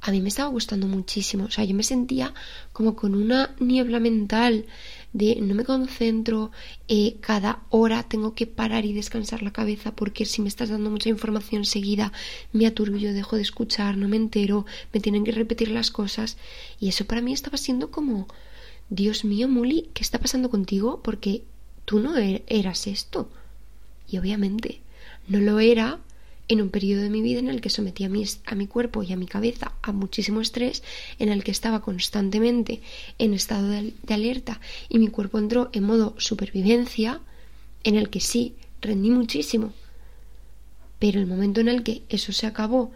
a 0.00 0.12
mí 0.12 0.20
me 0.20 0.28
estaba 0.28 0.50
gustando 0.50 0.86
muchísimo. 0.86 1.46
O 1.46 1.50
sea, 1.50 1.64
yo 1.64 1.74
me 1.74 1.82
sentía 1.82 2.32
como 2.72 2.94
con 2.94 3.16
una 3.16 3.56
niebla 3.58 3.98
mental 3.98 4.66
de 5.12 5.40
no 5.40 5.52
me 5.56 5.64
concentro, 5.64 6.52
eh, 6.86 7.16
cada 7.20 7.64
hora 7.70 8.04
tengo 8.04 8.36
que 8.36 8.46
parar 8.46 8.84
y 8.84 8.92
descansar 8.92 9.42
la 9.42 9.52
cabeza 9.52 9.96
porque 9.96 10.26
si 10.26 10.42
me 10.42 10.48
estás 10.48 10.68
dando 10.68 10.90
mucha 10.90 11.08
información 11.08 11.64
seguida 11.64 12.12
me 12.52 12.68
aturbio, 12.68 13.12
dejo 13.12 13.34
de 13.34 13.42
escuchar, 13.42 13.96
no 13.96 14.06
me 14.06 14.16
entero, 14.16 14.64
me 14.92 15.00
tienen 15.00 15.24
que 15.24 15.32
repetir 15.32 15.72
las 15.72 15.90
cosas 15.90 16.36
y 16.78 16.88
eso 16.88 17.04
para 17.04 17.20
mí 17.20 17.32
estaba 17.32 17.58
siendo 17.58 17.90
como 17.90 18.28
Dios 18.90 19.24
mío, 19.24 19.48
Muli, 19.48 19.88
¿qué 19.94 20.02
está 20.02 20.18
pasando 20.18 20.50
contigo? 20.50 21.00
Porque 21.02 21.42
tú 21.84 22.00
no 22.00 22.16
er-, 22.16 22.42
eras 22.46 22.86
esto. 22.86 23.30
Y 24.08 24.18
obviamente 24.18 24.80
no 25.28 25.38
lo 25.38 25.60
era 25.60 26.00
en 26.48 26.60
un 26.60 26.70
periodo 26.70 27.02
de 27.02 27.10
mi 27.10 27.22
vida 27.22 27.38
en 27.38 27.48
el 27.48 27.60
que 27.60 27.70
sometía 27.70 28.08
a 28.08 28.10
mi, 28.10 28.24
a 28.44 28.54
mi 28.54 28.66
cuerpo 28.66 29.02
y 29.02 29.12
a 29.12 29.16
mi 29.16 29.26
cabeza 29.26 29.72
a 29.80 29.92
muchísimo 29.92 30.40
estrés, 30.40 30.82
en 31.18 31.30
el 31.30 31.44
que 31.44 31.50
estaba 31.50 31.80
constantemente 31.80 32.82
en 33.18 33.32
estado 33.32 33.68
de, 33.68 33.94
de 34.02 34.14
alerta 34.14 34.60
y 34.88 34.98
mi 34.98 35.08
cuerpo 35.08 35.38
entró 35.38 35.70
en 35.72 35.84
modo 35.84 36.14
supervivencia, 36.18 37.20
en 37.84 37.96
el 37.96 38.10
que 38.10 38.20
sí, 38.20 38.54
rendí 38.80 39.10
muchísimo. 39.10 39.72
Pero 40.98 41.20
el 41.20 41.26
momento 41.26 41.60
en 41.60 41.68
el 41.68 41.82
que 41.82 42.02
eso 42.08 42.32
se 42.32 42.46
acabó 42.46 42.92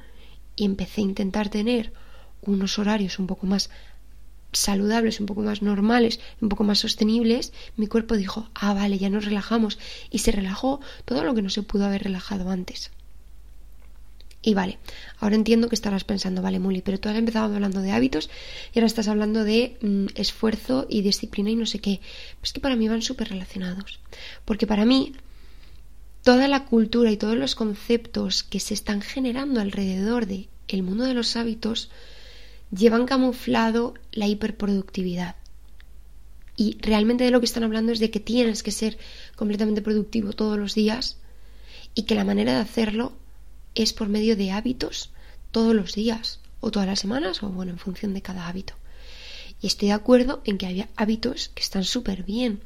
y 0.54 0.64
empecé 0.64 1.00
a 1.00 1.04
intentar 1.04 1.48
tener 1.48 1.92
unos 2.42 2.78
horarios 2.78 3.18
un 3.18 3.26
poco 3.26 3.46
más 3.46 3.70
saludables, 4.56 5.20
un 5.20 5.26
poco 5.26 5.42
más 5.42 5.62
normales, 5.62 6.20
un 6.40 6.48
poco 6.48 6.64
más 6.64 6.78
sostenibles, 6.78 7.52
mi 7.76 7.86
cuerpo 7.86 8.16
dijo, 8.16 8.48
ah, 8.54 8.74
vale, 8.74 8.98
ya 8.98 9.10
nos 9.10 9.24
relajamos. 9.24 9.78
Y 10.10 10.18
se 10.18 10.32
relajó 10.32 10.80
todo 11.04 11.24
lo 11.24 11.34
que 11.34 11.42
no 11.42 11.50
se 11.50 11.62
pudo 11.62 11.84
haber 11.84 12.04
relajado 12.04 12.50
antes. 12.50 12.90
Y 14.42 14.54
vale, 14.54 14.78
ahora 15.18 15.34
entiendo 15.34 15.68
que 15.68 15.74
estarás 15.74 16.04
pensando, 16.04 16.40
vale, 16.40 16.60
Muli, 16.60 16.80
pero 16.80 17.00
tú 17.00 17.08
has 17.08 17.16
empezado 17.16 17.52
hablando 17.52 17.80
de 17.80 17.90
hábitos 17.90 18.30
y 18.72 18.78
ahora 18.78 18.86
estás 18.86 19.08
hablando 19.08 19.42
de 19.42 19.76
mm, 19.80 20.06
esfuerzo 20.14 20.86
y 20.88 21.02
disciplina 21.02 21.50
y 21.50 21.56
no 21.56 21.66
sé 21.66 21.80
qué. 21.80 22.00
Pues 22.40 22.52
que 22.52 22.60
para 22.60 22.76
mí 22.76 22.88
van 22.88 23.02
súper 23.02 23.28
relacionados. 23.28 23.98
Porque 24.44 24.66
para 24.66 24.84
mí, 24.84 25.14
toda 26.22 26.46
la 26.46 26.64
cultura 26.64 27.10
y 27.10 27.16
todos 27.16 27.36
los 27.36 27.56
conceptos 27.56 28.44
que 28.44 28.60
se 28.60 28.74
están 28.74 29.00
generando 29.00 29.60
alrededor 29.60 30.26
de 30.26 30.48
el 30.68 30.82
mundo 30.82 31.04
de 31.04 31.14
los 31.14 31.36
hábitos 31.36 31.90
llevan 32.70 33.06
camuflado 33.06 33.94
la 34.12 34.26
hiperproductividad. 34.26 35.36
Y 36.56 36.78
realmente 36.80 37.24
de 37.24 37.30
lo 37.30 37.40
que 37.40 37.46
están 37.46 37.64
hablando 37.64 37.92
es 37.92 38.00
de 38.00 38.10
que 38.10 38.20
tienes 38.20 38.62
que 38.62 38.70
ser 38.70 38.98
completamente 39.36 39.82
productivo 39.82 40.32
todos 40.32 40.58
los 40.58 40.74
días 40.74 41.18
y 41.94 42.04
que 42.04 42.14
la 42.14 42.24
manera 42.24 42.54
de 42.54 42.60
hacerlo 42.60 43.12
es 43.74 43.92
por 43.92 44.08
medio 44.08 44.36
de 44.36 44.52
hábitos 44.52 45.10
todos 45.50 45.74
los 45.74 45.94
días 45.94 46.40
o 46.60 46.70
todas 46.70 46.88
las 46.88 46.98
semanas 46.98 47.42
o 47.42 47.48
bueno, 47.50 47.72
en 47.72 47.78
función 47.78 48.14
de 48.14 48.22
cada 48.22 48.48
hábito. 48.48 48.74
Y 49.60 49.66
estoy 49.66 49.88
de 49.88 49.94
acuerdo 49.94 50.42
en 50.44 50.58
que 50.58 50.66
hay 50.66 50.86
hábitos 50.96 51.50
que 51.54 51.62
están 51.62 51.84
súper 51.84 52.22
bien. 52.22 52.60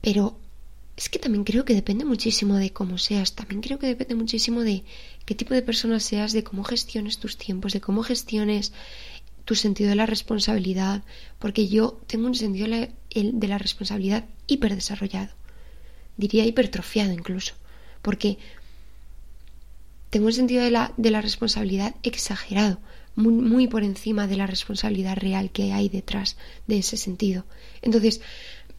Pero 0.00 0.38
es 0.96 1.08
que 1.08 1.18
también 1.18 1.44
creo 1.44 1.64
que 1.64 1.74
depende 1.74 2.04
muchísimo 2.04 2.56
de 2.56 2.72
cómo 2.72 2.98
seas, 2.98 3.34
también 3.34 3.60
creo 3.60 3.78
que 3.78 3.86
depende 3.86 4.14
muchísimo 4.14 4.60
de 4.62 4.84
qué 5.24 5.34
tipo 5.34 5.54
de 5.54 5.62
persona 5.62 5.98
seas, 5.98 6.32
de 6.32 6.44
cómo 6.44 6.62
gestiones 6.62 7.18
tus 7.18 7.36
tiempos, 7.36 7.72
de 7.72 7.80
cómo 7.80 8.02
gestiones 8.02 8.72
tu 9.44 9.54
sentido 9.54 9.90
de 9.90 9.96
la 9.96 10.06
responsabilidad, 10.06 11.02
porque 11.38 11.68
yo 11.68 12.00
tengo 12.06 12.26
un 12.26 12.34
sentido 12.34 12.68
de 12.68 13.48
la 13.48 13.58
responsabilidad 13.58 14.24
hiperdesarrollado, 14.46 15.32
diría 16.16 16.46
hipertrofiado 16.46 17.12
incluso, 17.12 17.54
porque 18.00 18.38
tengo 20.10 20.26
un 20.26 20.32
sentido 20.32 20.62
de 20.62 20.70
la, 20.70 20.92
de 20.96 21.10
la 21.10 21.20
responsabilidad 21.20 21.96
exagerado, 22.04 22.78
muy, 23.16 23.32
muy 23.32 23.66
por 23.66 23.82
encima 23.82 24.26
de 24.26 24.36
la 24.36 24.46
responsabilidad 24.46 25.16
real 25.16 25.50
que 25.50 25.72
hay 25.72 25.88
detrás 25.88 26.36
de 26.66 26.78
ese 26.78 26.96
sentido. 26.96 27.44
Entonces, 27.82 28.20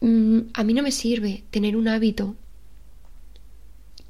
Mm, 0.00 0.40
a 0.52 0.64
mí 0.64 0.74
no 0.74 0.82
me 0.82 0.92
sirve 0.92 1.44
tener 1.50 1.76
un 1.76 1.88
hábito 1.88 2.36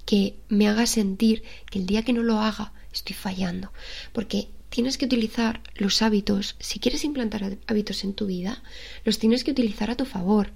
que 0.05 0.37
me 0.49 0.69
haga 0.69 0.87
sentir 0.87 1.43
que 1.71 1.79
el 1.79 1.87
día 1.87 2.03
que 2.03 2.13
no 2.13 2.23
lo 2.23 2.41
haga 2.41 2.73
estoy 2.93 3.15
fallando. 3.15 3.73
Porque 4.13 4.49
tienes 4.71 4.99
que 4.99 5.05
utilizar 5.05 5.61
los 5.75 6.03
hábitos, 6.03 6.57
si 6.59 6.79
quieres 6.79 7.05
implantar 7.05 7.59
hábitos 7.67 8.05
en 8.05 8.15
tu 8.15 8.27
vida, 8.27 8.63
los 9.05 9.19
tienes 9.19 9.45
que 9.45 9.51
utilizar 9.51 9.91
a 9.91 9.97
tu 9.97 10.05
favor. 10.05 10.53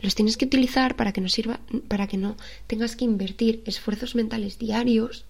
Los 0.00 0.14
tienes 0.14 0.36
que 0.36 0.46
utilizar 0.46 0.96
para 0.96 1.12
que 1.12 1.20
no 1.20 1.28
sirva, 1.28 1.60
para 1.88 2.08
que 2.08 2.16
no 2.16 2.36
tengas 2.66 2.96
que 2.96 3.04
invertir 3.04 3.62
esfuerzos 3.66 4.14
mentales 4.14 4.58
diarios 4.58 5.24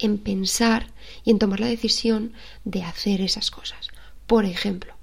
en 0.00 0.18
pensar 0.18 0.92
y 1.24 1.30
en 1.30 1.38
tomar 1.38 1.60
la 1.60 1.66
decisión 1.66 2.32
de 2.64 2.82
hacer 2.82 3.20
esas 3.20 3.50
cosas. 3.50 3.88
Por 4.26 4.44
ejemplo, 4.44 4.97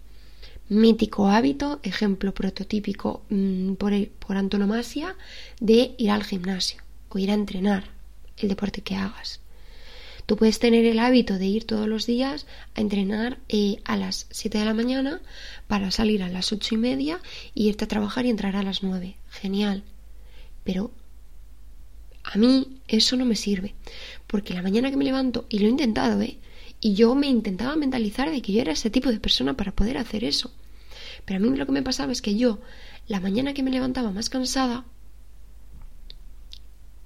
mítico 0.70 1.28
hábito, 1.28 1.80
ejemplo 1.84 2.34
prototípico 2.34 3.24
mm, 3.30 3.74
por, 3.74 3.94
por 4.10 4.38
antonomasia, 4.38 5.16
de 5.60 5.96
ir 5.98 6.12
al 6.12 6.24
gimnasio 6.24 6.82
o 7.10 7.18
ir 7.20 7.32
a 7.32 7.36
entrenar 7.36 7.86
el 8.38 8.50
deporte 8.50 8.82
que 8.82 8.96
hagas. 8.96 9.40
Tú 10.26 10.38
puedes 10.38 10.58
tener 10.58 10.86
el 10.86 10.98
hábito 10.98 11.38
de 11.38 11.46
ir 11.46 11.66
todos 11.66 11.88
los 11.88 12.08
días 12.08 12.48
a 12.74 12.82
entrenar 12.82 13.38
eh, 13.48 13.78
a 13.86 13.96
las 13.96 14.26
7 14.32 14.58
de 14.58 14.66
la 14.66 14.74
mañana 14.74 15.22
para 15.68 15.92
salir 15.92 16.24
a 16.24 16.30
las 16.30 16.52
ocho 16.52 16.74
y 16.74 16.78
media 16.80 17.20
y 17.54 17.68
irte 17.68 17.86
a 17.86 17.88
trabajar 17.88 18.26
y 18.26 18.32
entrar 18.32 18.56
a 18.56 18.64
las 18.64 18.82
9. 18.82 19.16
Genial. 19.30 19.84
Pero 20.64 20.92
a 22.24 22.38
mí 22.40 22.80
eso 22.88 23.16
no 23.18 23.26
me 23.26 23.36
sirve. 23.36 23.76
Porque 24.26 24.56
la 24.56 24.64
mañana 24.64 24.90
que 24.90 24.98
me 24.98 25.06
levanto, 25.06 25.46
y 25.48 25.60
lo 25.60 25.68
he 25.68 25.70
intentado, 25.70 26.20
¿eh? 26.22 26.40
Y 26.80 26.94
yo 26.94 27.16
me 27.16 27.28
intentaba 27.28 27.76
mentalizar 27.76 28.30
de 28.30 28.42
que 28.42 28.54
yo 28.54 28.62
era 28.62 28.74
ese 28.74 28.90
tipo 28.90 29.12
de 29.12 29.20
persona 29.20 29.56
para 29.56 29.72
poder 29.72 29.98
hacer 29.98 30.24
eso. 30.24 30.52
Pero 31.26 31.38
a 31.38 31.42
mí 31.42 31.58
lo 31.58 31.66
que 31.66 31.72
me 31.72 31.84
pasaba 31.84 32.12
es 32.12 32.22
que 32.22 32.36
yo, 32.36 32.60
la 33.08 33.20
mañana 33.20 33.54
que 33.54 33.64
me 33.64 33.72
levantaba 33.72 34.12
más 34.12 34.30
cansada, 34.30 34.86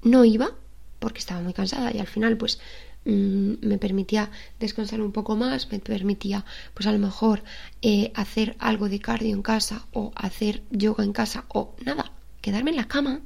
no 0.04 0.26
iba 0.26 0.56
porque 1.00 1.20
estaba 1.20 1.42
muy 1.42 1.54
cansada 1.54 1.94
y 1.94 2.00
al 2.00 2.08
final 2.08 2.38
pues 2.38 2.60
mm, 3.06 3.54
me 3.62 3.78
permitía 3.78 4.32
descansar 4.60 5.02
un 5.02 5.12
poco 5.12 5.36
más, 5.36 5.72
me 5.72 5.80
permitía 5.80 6.46
pues 6.74 6.88
a 6.88 6.92
lo 6.92 7.00
mejor 7.00 7.44
eh, 7.82 8.12
hacer 8.16 8.56
algo 8.60 8.90
de 8.90 9.00
cardio 9.00 9.34
en 9.34 9.42
casa 9.42 9.86
o 9.94 10.12
hacer 10.16 10.64
yoga 10.72 11.04
en 11.04 11.14
casa 11.14 11.46
o 11.50 11.76
nada, 11.86 12.12
quedarme 12.42 12.72
en 12.72 12.78
la 12.78 12.88
cama 12.88 13.22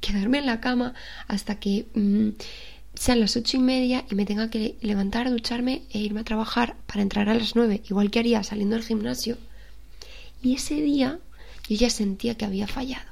quedarme 0.00 0.38
en 0.38 0.46
la 0.46 0.60
cama 0.60 0.94
hasta 1.28 1.58
que 1.58 1.86
mm, 1.94 2.28
sean 2.96 3.20
las 3.20 3.36
ocho 3.36 3.58
y 3.58 3.60
media 3.60 4.04
y 4.10 4.14
me 4.14 4.24
tenga 4.24 4.50
que 4.50 4.76
levantar, 4.80 5.30
ducharme 5.30 5.82
e 5.90 5.98
irme 5.98 6.20
a 6.20 6.24
trabajar 6.24 6.76
para 6.86 7.02
entrar 7.02 7.28
a 7.28 7.34
las 7.34 7.54
nueve, 7.54 7.82
igual 7.88 8.10
que 8.10 8.18
haría 8.18 8.42
saliendo 8.42 8.74
del 8.74 8.84
gimnasio. 8.84 9.36
Y 10.42 10.54
ese 10.54 10.74
día 10.76 11.20
yo 11.68 11.76
ya 11.76 11.90
sentía 11.90 12.36
que 12.36 12.44
había 12.44 12.66
fallado. 12.66 13.10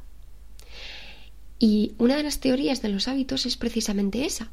Y 1.59 1.93
una 1.99 2.17
de 2.17 2.23
las 2.23 2.41
teorías 2.41 2.83
de 2.83 2.89
los 2.89 3.09
hábitos 3.09 3.47
es 3.47 3.57
precisamente 3.57 4.25
esa, 4.25 4.51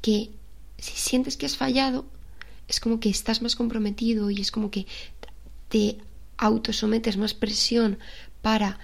que 0.00 0.30
si 0.78 0.92
sientes 0.96 1.36
que 1.36 1.46
has 1.46 1.56
fallado, 1.56 2.06
es 2.68 2.80
como 2.80 3.00
que 3.00 3.10
estás 3.10 3.42
más 3.42 3.56
comprometido 3.56 4.30
y 4.30 4.40
es 4.40 4.50
como 4.50 4.70
que 4.70 4.86
te 5.68 5.98
autosometes 6.38 7.16
más 7.16 7.34
presión 7.34 7.98
para 8.40 8.78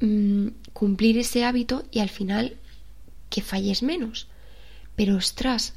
mm, 0.00 0.48
cumplir 0.72 1.18
ese 1.18 1.44
hábito 1.44 1.84
y 1.90 2.00
al 2.00 2.08
final 2.08 2.56
que 3.30 3.42
falles 3.42 3.82
menos. 3.82 4.28
Pero 4.96 5.16
ostras, 5.16 5.74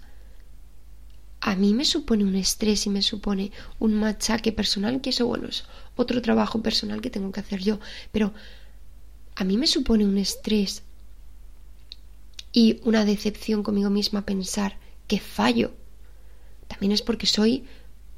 a 1.41 1.55
mí 1.55 1.73
me 1.73 1.85
supone 1.85 2.23
un 2.23 2.35
estrés 2.35 2.85
y 2.85 2.89
me 2.89 3.01
supone 3.01 3.51
un 3.79 3.93
machaque 3.93 4.51
personal, 4.51 5.01
que 5.01 5.11
eso, 5.11 5.27
bueno, 5.27 5.47
es 5.47 5.65
otro 5.95 6.21
trabajo 6.21 6.61
personal 6.61 7.01
que 7.01 7.09
tengo 7.09 7.31
que 7.31 7.39
hacer 7.39 7.61
yo, 7.61 7.79
pero 8.11 8.33
a 9.35 9.43
mí 9.43 9.57
me 9.57 9.67
supone 9.67 10.05
un 10.05 10.17
estrés 10.17 10.83
y 12.51 12.79
una 12.83 13.05
decepción 13.05 13.63
conmigo 13.63 13.89
misma 13.89 14.25
pensar 14.25 14.77
que 15.07 15.19
fallo. 15.19 15.71
También 16.67 16.91
es 16.91 17.01
porque 17.01 17.25
soy, 17.25 17.63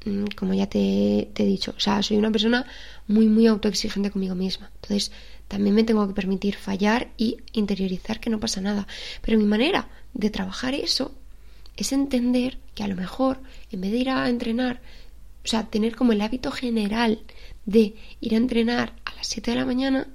mm, 0.04 0.24
como 0.36 0.54
ya 0.54 0.66
te, 0.68 1.30
te 1.34 1.44
he 1.44 1.46
dicho, 1.46 1.74
o 1.76 1.80
sea, 1.80 2.02
soy 2.02 2.16
una 2.16 2.30
persona 2.30 2.66
muy, 3.06 3.26
muy 3.26 3.46
autoexigente 3.46 4.10
conmigo 4.10 4.34
misma. 4.34 4.70
Entonces, 4.74 5.12
también 5.52 5.74
me 5.74 5.84
tengo 5.84 6.08
que 6.08 6.14
permitir 6.14 6.56
fallar 6.56 7.10
y 7.18 7.36
interiorizar 7.52 8.20
que 8.20 8.30
no 8.30 8.40
pasa 8.40 8.62
nada. 8.62 8.86
Pero 9.20 9.36
mi 9.36 9.44
manera 9.44 9.90
de 10.14 10.30
trabajar 10.30 10.72
eso 10.72 11.14
es 11.76 11.92
entender 11.92 12.56
que 12.74 12.84
a 12.84 12.88
lo 12.88 12.96
mejor, 12.96 13.42
en 13.70 13.82
vez 13.82 13.92
de 13.92 13.98
ir 13.98 14.08
a 14.08 14.30
entrenar, 14.30 14.80
o 15.44 15.46
sea, 15.46 15.64
tener 15.64 15.94
como 15.94 16.12
el 16.12 16.22
hábito 16.22 16.52
general 16.52 17.20
de 17.66 17.94
ir 18.22 18.32
a 18.32 18.38
entrenar 18.38 18.94
a 19.04 19.14
las 19.14 19.26
7 19.26 19.50
de 19.50 19.56
la 19.58 19.66
mañana, 19.66 20.08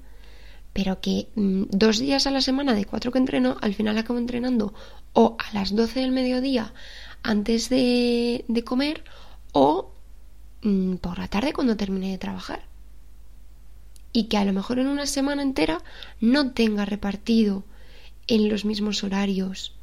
pero 0.74 1.01
que 1.01 1.27
mm, 1.36 1.65
dos 1.70 2.00
días 2.00 2.25
a 2.25 2.32
la 2.32 2.41
semana 2.41 2.74
de 2.74 2.86
cuatro 2.86 3.12
que 3.12 3.20
entreno, 3.20 3.58
al 3.62 3.75
final 3.75 3.96
acabo 4.00 4.17
entrenando 4.17 4.74
o 5.13 5.38
a 5.38 5.53
las 5.53 5.75
12 5.75 6.00
del 6.00 6.13
mediodía 6.13 6.74
antes 7.22 7.70
de, 7.70 8.44
de 8.48 8.63
comer 8.63 9.03
o 9.51 9.91
mm, 10.63 10.96
por 10.96 11.20
la 11.20 11.27
tarde 11.27 11.53
cuando 11.53 11.77
termine 11.77 12.10
de 12.10 12.17
trabajar. 12.17 12.67
Y 14.18 14.24
que 14.30 14.38
a 14.38 14.46
lo 14.46 14.52
mejor 14.52 14.80
en 14.80 14.88
una 14.88 15.06
semana 15.06 15.44
entera 15.44 15.84
no 16.20 16.52
tenga 16.52 16.86
repartido 16.86 17.64
en 18.26 18.50
los 18.50 18.66
mismos 18.66 19.04
horarios 19.04 19.74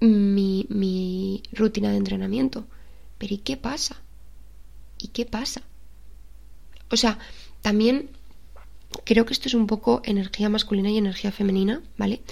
mi, 0.00 0.66
mi 0.68 1.44
rutina 1.52 1.92
de 1.92 1.98
entrenamiento. 1.98 2.66
Pero 3.16 3.34
¿y 3.34 3.38
qué 3.38 3.56
pasa? 3.56 4.02
¿Y 4.98 5.06
qué 5.14 5.24
pasa? 5.24 5.62
O 6.90 6.96
sea, 6.96 7.20
también 7.62 8.10
creo 9.04 9.24
que 9.24 9.34
esto 9.34 9.46
es 9.46 9.54
un 9.54 9.68
poco 9.68 10.02
energía 10.04 10.48
masculina 10.48 10.90
y 10.90 10.98
energía 10.98 11.30
femenina, 11.30 11.82
¿vale? 11.96 12.22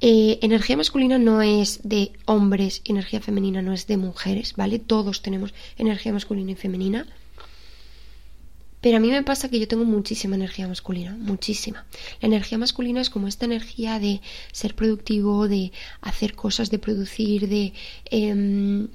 Eh, 0.00 0.38
energía 0.40 0.78
masculina 0.78 1.18
no 1.18 1.42
es 1.42 1.80
de 1.84 2.12
hombres 2.24 2.80
energía 2.86 3.20
femenina 3.20 3.60
no 3.60 3.74
es 3.74 3.86
de 3.86 3.98
mujeres, 3.98 4.54
¿vale? 4.56 4.78
Todos 4.78 5.20
tenemos 5.20 5.52
energía 5.76 6.14
masculina 6.14 6.52
y 6.52 6.54
femenina. 6.54 7.06
Pero 8.82 8.96
a 8.96 9.00
mí 9.00 9.10
me 9.10 9.22
pasa 9.22 9.48
que 9.48 9.60
yo 9.60 9.68
tengo 9.68 9.84
muchísima 9.84 10.34
energía 10.34 10.68
masculina, 10.68 11.16
muchísima. 11.18 11.86
La 12.20 12.26
energía 12.26 12.58
masculina 12.58 13.00
es 13.00 13.10
como 13.10 13.28
esta 13.28 13.46
energía 13.46 13.98
de 13.98 14.20
ser 14.50 14.74
productivo, 14.74 15.48
de 15.48 15.72
hacer 16.02 16.34
cosas, 16.34 16.70
de 16.70 16.78
producir, 16.78 17.48
de... 17.48 17.72
Em, 18.10 18.88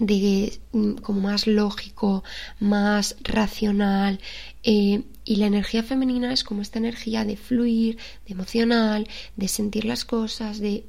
de 0.00 0.58
mm, 0.72 0.94
como 0.94 1.20
más 1.20 1.46
lógico, 1.46 2.24
más 2.58 3.16
racional. 3.22 4.20
Eh, 4.62 5.02
y 5.24 5.36
la 5.36 5.46
energía 5.46 5.82
femenina 5.82 6.32
es 6.32 6.44
como 6.44 6.62
esta 6.62 6.78
energía 6.78 7.24
de 7.24 7.36
fluir, 7.36 7.98
de 8.26 8.32
emocional, 8.32 9.06
de 9.36 9.48
sentir 9.48 9.84
las 9.84 10.04
cosas, 10.04 10.58
de 10.58 10.84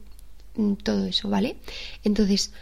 mm, 0.56 0.74
todo 0.76 1.06
eso, 1.06 1.30
¿vale? 1.30 1.58
Entonces, 2.04 2.54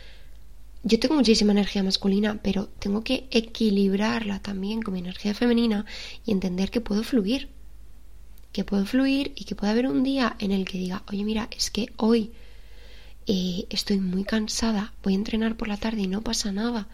yo 0.84 1.00
tengo 1.00 1.16
muchísima 1.16 1.52
energía 1.52 1.84
masculina, 1.84 2.40
pero 2.42 2.68
tengo 2.68 3.04
que 3.04 3.28
equilibrarla 3.30 4.40
también 4.40 4.82
con 4.82 4.96
mi 4.96 5.00
energía 5.00 5.34
femenina 5.34 5.86
y 6.26 6.32
entender 6.32 6.72
que 6.72 6.82
puedo 6.82 7.04
fluir. 7.04 7.50
Que 8.52 8.64
puedo 8.64 8.86
fluir 8.86 9.32
y 9.36 9.46
que 9.46 9.56
puede 9.56 9.72
haber 9.72 9.88
un 9.88 10.04
día 10.04 10.36
en 10.40 10.52
el 10.52 10.66
que 10.66 10.78
diga, 10.78 11.04
oye, 11.10 11.24
mira, 11.24 11.48
es 11.56 11.70
que 11.70 11.94
hoy 11.98 12.32
eh, 13.28 13.68
estoy 13.70 14.00
muy 14.00 14.24
cansada, 14.24 14.94
voy 15.04 15.14
a 15.14 15.18
entrenar 15.18 15.56
por 15.56 15.68
la 15.68 15.78
tarde 15.78 16.02
y 16.02 16.08
no 16.08 16.22
pasa 16.22 16.52
nada. 16.52 16.88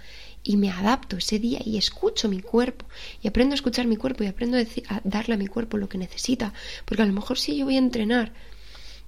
Y 0.43 0.57
me 0.57 0.69
adapto 0.69 1.17
ese 1.17 1.39
día 1.39 1.59
y 1.63 1.77
escucho 1.77 2.27
mi 2.27 2.41
cuerpo. 2.41 2.85
Y 3.23 3.27
aprendo 3.29 3.53
a 3.53 3.55
escuchar 3.55 3.87
mi 3.87 3.95
cuerpo 3.95 4.23
y 4.23 4.27
aprendo 4.27 4.57
a, 4.57 5.01
darle 5.03 5.35
a 5.35 5.37
mi 5.37 5.47
cuerpo 5.47 5.77
lo 5.77 5.87
que 5.87 5.97
necesita. 5.97 6.53
Porque 6.85 7.03
a 7.03 7.05
lo 7.05 7.13
mejor 7.13 7.39
si 7.39 7.57
yo 7.57 7.65
voy 7.65 7.75
a 7.75 7.79
entrenar 7.79 8.33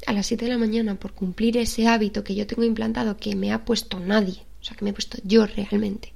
a 0.07 0.13
las 0.13 0.27
7 0.27 0.45
de 0.45 0.51
la 0.51 0.57
mañana 0.57 0.95
por 0.95 1.13
cumplir 1.13 1.57
ese 1.57 1.87
hábito 1.87 2.23
que 2.23 2.33
yo 2.33 2.47
tengo 2.47 2.63
implantado 2.63 3.17
que 3.17 3.35
me 3.35 3.51
ha 3.51 3.65
puesto 3.65 3.99
nadie, 3.99 4.45
o 4.61 4.63
sea, 4.63 4.75
que 4.75 4.83
me 4.83 4.91
he 4.91 4.93
puesto 4.93 5.17
yo 5.23 5.45
realmente. 5.45 6.13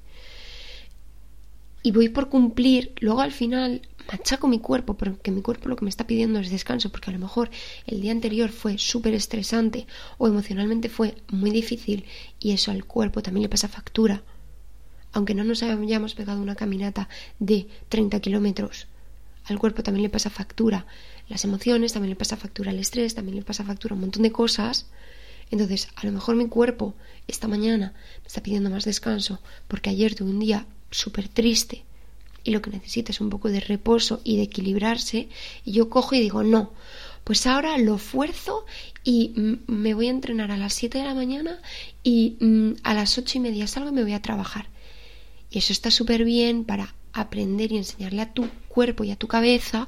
Y 1.81 1.91
voy 1.91 2.09
por 2.09 2.29
cumplir, 2.29 2.93
luego 3.01 3.21
al 3.21 3.33
final 3.33 3.81
machaco 4.11 4.47
mi 4.47 4.59
cuerpo, 4.59 4.95
porque 4.95 5.31
mi 5.31 5.41
cuerpo 5.41 5.69
lo 5.69 5.75
que 5.75 5.83
me 5.83 5.89
está 5.89 6.07
pidiendo 6.07 6.39
es 6.39 6.49
descanso, 6.49 6.91
porque 6.91 7.09
a 7.09 7.13
lo 7.13 7.19
mejor 7.19 7.49
el 7.85 8.01
día 8.01 8.11
anterior 8.11 8.49
fue 8.49 8.77
súper 8.77 9.13
estresante 9.13 9.85
o 10.17 10.27
emocionalmente 10.27 10.89
fue 10.89 11.15
muy 11.29 11.51
difícil 11.51 12.05
y 12.39 12.51
eso 12.51 12.71
al 12.71 12.85
cuerpo 12.85 13.21
también 13.21 13.43
le 13.43 13.49
pasa 13.49 13.67
factura. 13.67 14.23
Aunque 15.11 15.35
no 15.35 15.43
nos 15.43 15.61
hayamos 15.61 16.15
pegado 16.15 16.41
una 16.41 16.55
caminata 16.55 17.07
de 17.39 17.67
30 17.89 18.19
kilómetros, 18.19 18.87
al 19.45 19.59
cuerpo 19.59 19.83
también 19.83 20.03
le 20.03 20.09
pasa 20.09 20.29
factura. 20.29 20.85
Las 21.27 21.43
emociones 21.43 21.93
también 21.93 22.11
le 22.11 22.15
pasa 22.15 22.37
factura, 22.37 22.71
el 22.71 22.79
estrés 22.79 23.13
también 23.13 23.37
le 23.37 23.43
pasa 23.43 23.63
factura, 23.63 23.95
un 23.95 24.01
montón 24.01 24.23
de 24.23 24.31
cosas. 24.31 24.87
Entonces, 25.51 25.87
a 25.95 26.05
lo 26.05 26.11
mejor 26.11 26.35
mi 26.35 26.47
cuerpo 26.47 26.95
esta 27.27 27.47
mañana 27.47 27.93
me 28.21 28.27
está 28.27 28.41
pidiendo 28.41 28.69
más 28.69 28.85
descanso 28.85 29.39
porque 29.67 29.89
ayer 29.89 30.15
tuve 30.15 30.29
un 30.29 30.39
día 30.39 30.65
súper 30.91 31.27
triste 31.27 31.83
y 32.43 32.51
lo 32.51 32.61
que 32.61 32.71
necesita 32.71 33.11
es 33.11 33.21
un 33.21 33.29
poco 33.29 33.49
de 33.49 33.59
reposo 33.59 34.21
y 34.23 34.37
de 34.37 34.43
equilibrarse, 34.43 35.29
y 35.63 35.71
yo 35.71 35.89
cojo 35.89 36.15
y 36.15 36.19
digo, 36.19 36.43
no, 36.43 36.73
pues 37.23 37.47
ahora 37.47 37.77
lo 37.77 37.97
fuerzo 37.97 38.65
y 39.03 39.31
me 39.67 39.93
voy 39.93 40.07
a 40.07 40.11
entrenar 40.11 40.51
a 40.51 40.57
las 40.57 40.73
7 40.73 40.97
de 40.97 41.05
la 41.05 41.13
mañana 41.13 41.61
y 42.03 42.35
mm, 42.39 42.73
a 42.83 42.93
las 42.93 43.17
ocho 43.17 43.37
y 43.37 43.41
media 43.41 43.67
salgo 43.67 43.89
y 43.89 43.93
me 43.93 44.03
voy 44.03 44.13
a 44.13 44.21
trabajar. 44.21 44.67
Y 45.49 45.59
eso 45.59 45.71
está 45.71 45.89
súper 45.89 46.25
bien 46.25 46.65
para 46.65 46.95
aprender 47.13 47.71
y 47.71 47.77
enseñarle 47.77 48.21
a 48.21 48.33
tu 48.33 48.49
cuerpo 48.67 49.03
y 49.03 49.11
a 49.11 49.15
tu 49.15 49.27
cabeza 49.27 49.87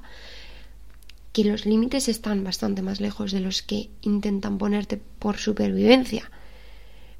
que 1.36 1.44
los 1.44 1.66
límites 1.66 2.08
están 2.08 2.46
bastante 2.46 2.82
más 2.82 3.02
lejos 3.02 3.34
de 3.34 3.42
los 3.42 3.62
que 3.62 3.90
intentan 4.02 4.58
ponerte 4.58 4.96
por 5.20 5.36
supervivencia. 5.36 6.32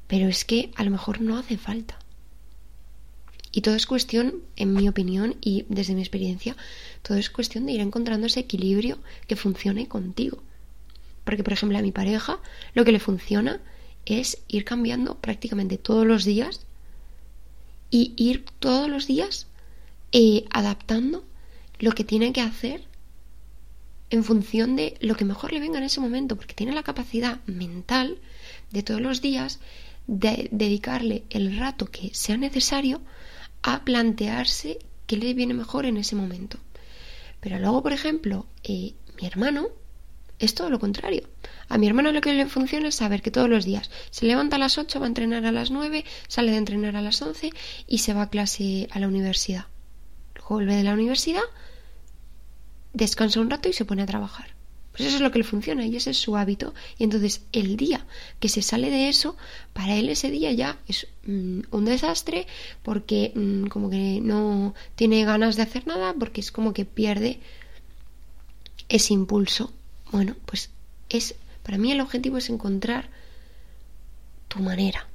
Pero 0.06 0.26
es 0.26 0.46
que 0.46 0.70
a 0.74 0.84
lo 0.84 0.90
mejor 0.90 1.20
no 1.20 1.36
hace 1.36 1.58
falta. 1.58 1.98
Y 3.52 3.60
todo 3.60 3.74
es 3.74 3.84
cuestión, 3.84 4.36
en 4.56 4.72
mi 4.72 4.88
opinión 4.88 5.36
y 5.42 5.66
desde 5.68 5.92
mi 5.92 6.00
experiencia, 6.00 6.56
todo 7.02 7.18
es 7.18 7.28
cuestión 7.28 7.66
de 7.66 7.72
ir 7.72 7.80
encontrando 7.80 8.26
ese 8.26 8.40
equilibrio 8.40 8.96
que 9.26 9.36
funcione 9.36 9.86
contigo. 9.86 10.42
Porque, 11.24 11.44
por 11.44 11.52
ejemplo, 11.52 11.76
a 11.76 11.82
mi 11.82 11.92
pareja 11.92 12.38
lo 12.72 12.86
que 12.86 12.92
le 12.92 13.00
funciona 13.00 13.60
es 14.06 14.38
ir 14.48 14.64
cambiando 14.64 15.16
prácticamente 15.16 15.76
todos 15.76 16.06
los 16.06 16.24
días 16.24 16.64
y 17.90 18.14
ir 18.16 18.46
todos 18.60 18.88
los 18.88 19.06
días 19.06 19.46
eh, 20.12 20.46
adaptando 20.48 21.22
lo 21.78 21.92
que 21.92 22.04
tiene 22.04 22.32
que 22.32 22.40
hacer 22.40 22.95
en 24.10 24.24
función 24.24 24.76
de 24.76 24.96
lo 25.00 25.16
que 25.16 25.24
mejor 25.24 25.52
le 25.52 25.60
venga 25.60 25.78
en 25.78 25.84
ese 25.84 26.00
momento, 26.00 26.36
porque 26.36 26.54
tiene 26.54 26.72
la 26.72 26.82
capacidad 26.82 27.40
mental 27.46 28.18
de 28.70 28.82
todos 28.82 29.00
los 29.00 29.20
días 29.20 29.60
de 30.06 30.48
dedicarle 30.52 31.24
el 31.30 31.58
rato 31.58 31.86
que 31.86 32.14
sea 32.14 32.36
necesario 32.36 33.00
a 33.62 33.84
plantearse 33.84 34.78
qué 35.06 35.16
le 35.16 35.34
viene 35.34 35.54
mejor 35.54 35.86
en 35.86 35.96
ese 35.96 36.14
momento. 36.14 36.58
Pero 37.40 37.58
luego, 37.58 37.82
por 37.82 37.92
ejemplo, 37.92 38.46
eh, 38.62 38.94
mi 39.20 39.26
hermano 39.26 39.68
es 40.38 40.54
todo 40.54 40.70
lo 40.70 40.78
contrario. 40.78 41.28
A 41.68 41.78
mi 41.78 41.86
hermano 41.86 42.12
lo 42.12 42.20
que 42.20 42.34
le 42.34 42.46
funciona 42.46 42.88
es 42.88 42.94
saber 42.94 43.22
que 43.22 43.30
todos 43.30 43.48
los 43.48 43.64
días 43.64 43.90
se 44.10 44.26
levanta 44.26 44.56
a 44.56 44.58
las 44.58 44.78
8, 44.78 45.00
va 45.00 45.06
a 45.06 45.08
entrenar 45.08 45.44
a 45.46 45.52
las 45.52 45.70
9, 45.70 46.04
sale 46.28 46.52
de 46.52 46.58
entrenar 46.58 46.96
a 46.96 47.02
las 47.02 47.20
11 47.22 47.50
y 47.86 47.98
se 47.98 48.14
va 48.14 48.22
a 48.22 48.30
clase 48.30 48.88
a 48.90 49.00
la 49.00 49.08
universidad. 49.08 49.66
Luego 50.34 50.56
vuelve 50.56 50.76
de 50.76 50.84
la 50.84 50.94
universidad, 50.94 51.42
descansa 52.96 53.40
un 53.40 53.50
rato 53.50 53.68
y 53.68 53.72
se 53.72 53.84
pone 53.84 54.02
a 54.02 54.06
trabajar. 54.06 54.54
Pues 54.92 55.08
eso 55.08 55.16
es 55.16 55.22
lo 55.22 55.30
que 55.30 55.38
le 55.38 55.44
funciona 55.44 55.84
y 55.84 55.94
ese 55.94 56.10
es 56.10 56.16
su 56.16 56.36
hábito. 56.36 56.72
Y 56.96 57.04
entonces 57.04 57.42
el 57.52 57.76
día 57.76 58.06
que 58.40 58.48
se 58.48 58.62
sale 58.62 58.90
de 58.90 59.10
eso, 59.10 59.36
para 59.74 59.94
él 59.94 60.08
ese 60.08 60.30
día 60.30 60.50
ya 60.52 60.78
es 60.88 61.06
mm, 61.26 61.60
un 61.70 61.84
desastre 61.84 62.46
porque 62.82 63.32
mm, 63.34 63.66
como 63.66 63.90
que 63.90 64.20
no 64.22 64.74
tiene 64.94 65.22
ganas 65.26 65.56
de 65.56 65.62
hacer 65.62 65.86
nada 65.86 66.14
porque 66.18 66.40
es 66.40 66.50
como 66.50 66.72
que 66.72 66.86
pierde 66.86 67.40
ese 68.88 69.12
impulso. 69.12 69.70
Bueno, 70.10 70.34
pues 70.46 70.70
es 71.10 71.34
Para 71.62 71.76
mí 71.76 71.92
el 71.92 72.00
objetivo 72.00 72.38
es 72.38 72.48
encontrar 72.48 73.10
tu 74.48 74.60
manera. 74.60 75.06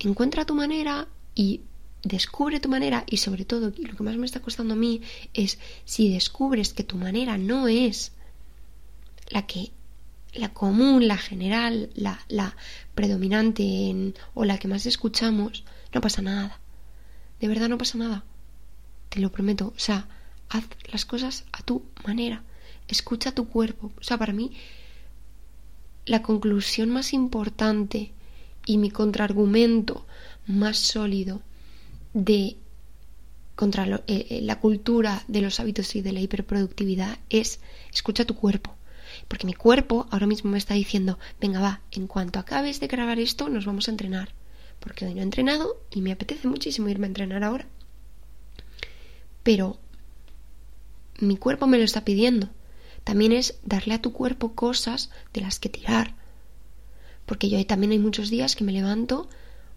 Encuentra 0.00 0.44
tu 0.44 0.54
manera 0.54 1.08
y 1.34 1.62
descubre 2.04 2.60
tu 2.60 2.68
manera 2.68 3.04
y 3.06 3.16
sobre 3.16 3.44
todo 3.44 3.72
lo 3.76 3.96
que 3.96 4.02
más 4.02 4.16
me 4.16 4.26
está 4.26 4.40
costando 4.40 4.74
a 4.74 4.76
mí 4.76 5.00
es 5.32 5.58
si 5.84 6.12
descubres 6.12 6.72
que 6.74 6.84
tu 6.84 6.96
manera 6.96 7.38
no 7.38 7.66
es 7.66 8.12
la 9.30 9.46
que 9.46 9.72
la 10.34 10.52
común, 10.52 11.06
la 11.06 11.16
general, 11.16 11.90
la, 11.94 12.20
la 12.28 12.56
predominante 12.94 14.14
o 14.34 14.44
la 14.44 14.58
que 14.58 14.68
más 14.68 14.84
escuchamos, 14.86 15.64
no 15.92 16.00
pasa 16.00 16.22
nada. 16.22 16.60
De 17.40 17.48
verdad 17.48 17.68
no 17.68 17.78
pasa 17.78 17.98
nada. 17.98 18.24
Te 19.10 19.20
lo 19.20 19.30
prometo. 19.30 19.72
O 19.76 19.78
sea, 19.78 20.08
haz 20.48 20.64
las 20.90 21.04
cosas 21.04 21.44
a 21.52 21.62
tu 21.62 21.84
manera. 22.04 22.42
Escucha 22.88 23.32
tu 23.32 23.48
cuerpo. 23.48 23.92
O 23.98 24.02
sea, 24.02 24.18
para 24.18 24.32
mí, 24.32 24.52
la 26.04 26.22
conclusión 26.22 26.90
más 26.90 27.12
importante 27.12 28.12
y 28.66 28.78
mi 28.78 28.90
contraargumento 28.90 30.04
más 30.46 30.78
sólido 30.78 31.42
de 32.14 32.56
contra 33.54 33.86
eh, 33.86 34.02
eh, 34.06 34.40
la 34.42 34.58
cultura 34.58 35.24
de 35.28 35.40
los 35.40 35.60
hábitos 35.60 35.94
y 35.94 36.02
de 36.02 36.12
la 36.12 36.20
hiperproductividad 36.20 37.18
es 37.28 37.60
escucha 37.92 38.24
tu 38.24 38.34
cuerpo. 38.34 38.74
Porque 39.28 39.46
mi 39.46 39.54
cuerpo 39.54 40.06
ahora 40.10 40.26
mismo 40.26 40.50
me 40.50 40.58
está 40.58 40.74
diciendo, 40.74 41.18
venga 41.40 41.60
va, 41.60 41.80
en 41.92 42.06
cuanto 42.06 42.38
acabes 42.38 42.80
de 42.80 42.88
grabar 42.88 43.18
esto 43.18 43.48
nos 43.48 43.64
vamos 43.64 43.88
a 43.88 43.92
entrenar. 43.92 44.34
Porque 44.80 45.06
hoy 45.06 45.14
no 45.14 45.20
he 45.20 45.24
entrenado 45.24 45.80
y 45.90 46.00
me 46.00 46.12
apetece 46.12 46.48
muchísimo 46.48 46.88
irme 46.88 47.06
a 47.06 47.08
entrenar 47.08 47.44
ahora. 47.44 47.66
Pero 49.42 49.78
mi 51.20 51.36
cuerpo 51.36 51.66
me 51.66 51.78
lo 51.78 51.84
está 51.84 52.04
pidiendo. 52.04 52.48
También 53.04 53.32
es 53.32 53.58
darle 53.62 53.94
a 53.94 54.02
tu 54.02 54.12
cuerpo 54.12 54.54
cosas 54.54 55.10
de 55.32 55.42
las 55.42 55.60
que 55.60 55.68
tirar. 55.68 56.16
Porque 57.26 57.48
yo 57.48 57.64
también 57.66 57.92
hay 57.92 57.98
muchos 57.98 58.30
días 58.30 58.56
que 58.56 58.64
me 58.64 58.72
levanto 58.72 59.28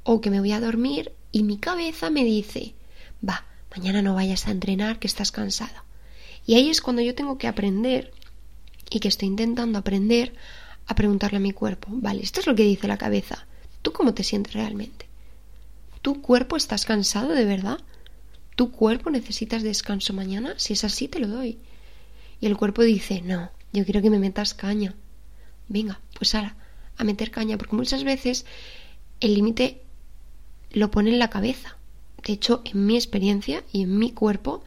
o 0.04 0.20
que 0.20 0.32
me 0.32 0.40
voy 0.40 0.52
a 0.52 0.60
dormir 0.60 1.14
y 1.32 1.44
mi 1.44 1.58
cabeza 1.58 2.10
me 2.10 2.24
dice, 2.24 2.74
va, 3.28 3.46
mañana 3.76 4.02
no 4.02 4.16
vayas 4.16 4.48
a 4.48 4.52
entrenar 4.52 5.00
que 5.00 5.08
estás 5.08 5.32
cansado. 5.32 5.84
Y 6.46 6.56
ahí 6.56 6.70
es 6.70 6.82
cuando 6.82 7.02
yo 7.02 7.14
tengo 7.16 7.38
que 7.38 7.48
aprender 7.48 8.12
y 8.90 9.00
que 9.00 9.08
estoy 9.08 9.28
intentando 9.28 9.80
aprender 9.80 10.34
a 10.88 10.96
preguntarle 10.96 11.38
a 11.38 11.42
mi 11.42 11.52
cuerpo, 11.52 11.90
vale, 11.92 12.24
esto 12.24 12.40
es 12.40 12.48
lo 12.48 12.56
que 12.56 12.64
dice 12.64 12.88
la 12.88 12.98
cabeza, 12.98 13.46
¿tú 13.82 13.92
cómo 13.92 14.14
te 14.14 14.24
sientes 14.24 14.54
realmente? 14.54 15.08
¿Tu 16.02 16.22
cuerpo 16.22 16.56
estás 16.56 16.86
cansado 16.86 17.34
de 17.34 17.44
verdad? 17.44 17.80
¿Tu 18.56 18.72
cuerpo 18.72 19.10
necesitas 19.10 19.64
descanso 19.64 20.14
mañana? 20.14 20.54
Si 20.58 20.74
es 20.74 20.84
así, 20.86 21.08
te 21.08 21.20
lo 21.20 21.28
doy. 21.28 21.60
Y 22.40 22.46
el 22.46 22.56
cuerpo 22.56 22.84
dice, 22.84 23.22
no, 23.22 23.52
yo 23.74 23.84
quiero 23.84 24.02
que 24.02 24.10
me 24.10 24.20
metas 24.20 24.54
caña. 24.54 24.96
Venga, 25.68 26.00
pues 26.18 26.34
ahora, 26.34 26.56
a 26.98 27.04
meter 27.04 27.30
caña, 27.30 27.58
porque 27.58 27.76
muchas 27.76 28.04
veces 28.04 28.46
el 29.20 29.34
límite 29.34 29.82
lo 30.72 30.92
pone 30.92 31.12
en 31.12 31.20
la 31.20 31.30
cabeza. 31.30 31.78
De 32.26 32.34
hecho, 32.34 32.62
en 32.66 32.86
mi 32.86 32.96
experiencia 32.96 33.64
y 33.72 33.84
en 33.84 33.98
mi 33.98 34.12
cuerpo, 34.12 34.64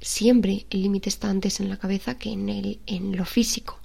siempre 0.00 0.66
el 0.70 0.82
límite 0.82 1.08
está 1.08 1.30
antes 1.30 1.60
en 1.60 1.68
la 1.68 1.78
cabeza 1.78 2.18
que 2.18 2.30
en, 2.30 2.48
el, 2.48 2.78
en 2.86 3.16
lo 3.16 3.24
físico. 3.24 3.78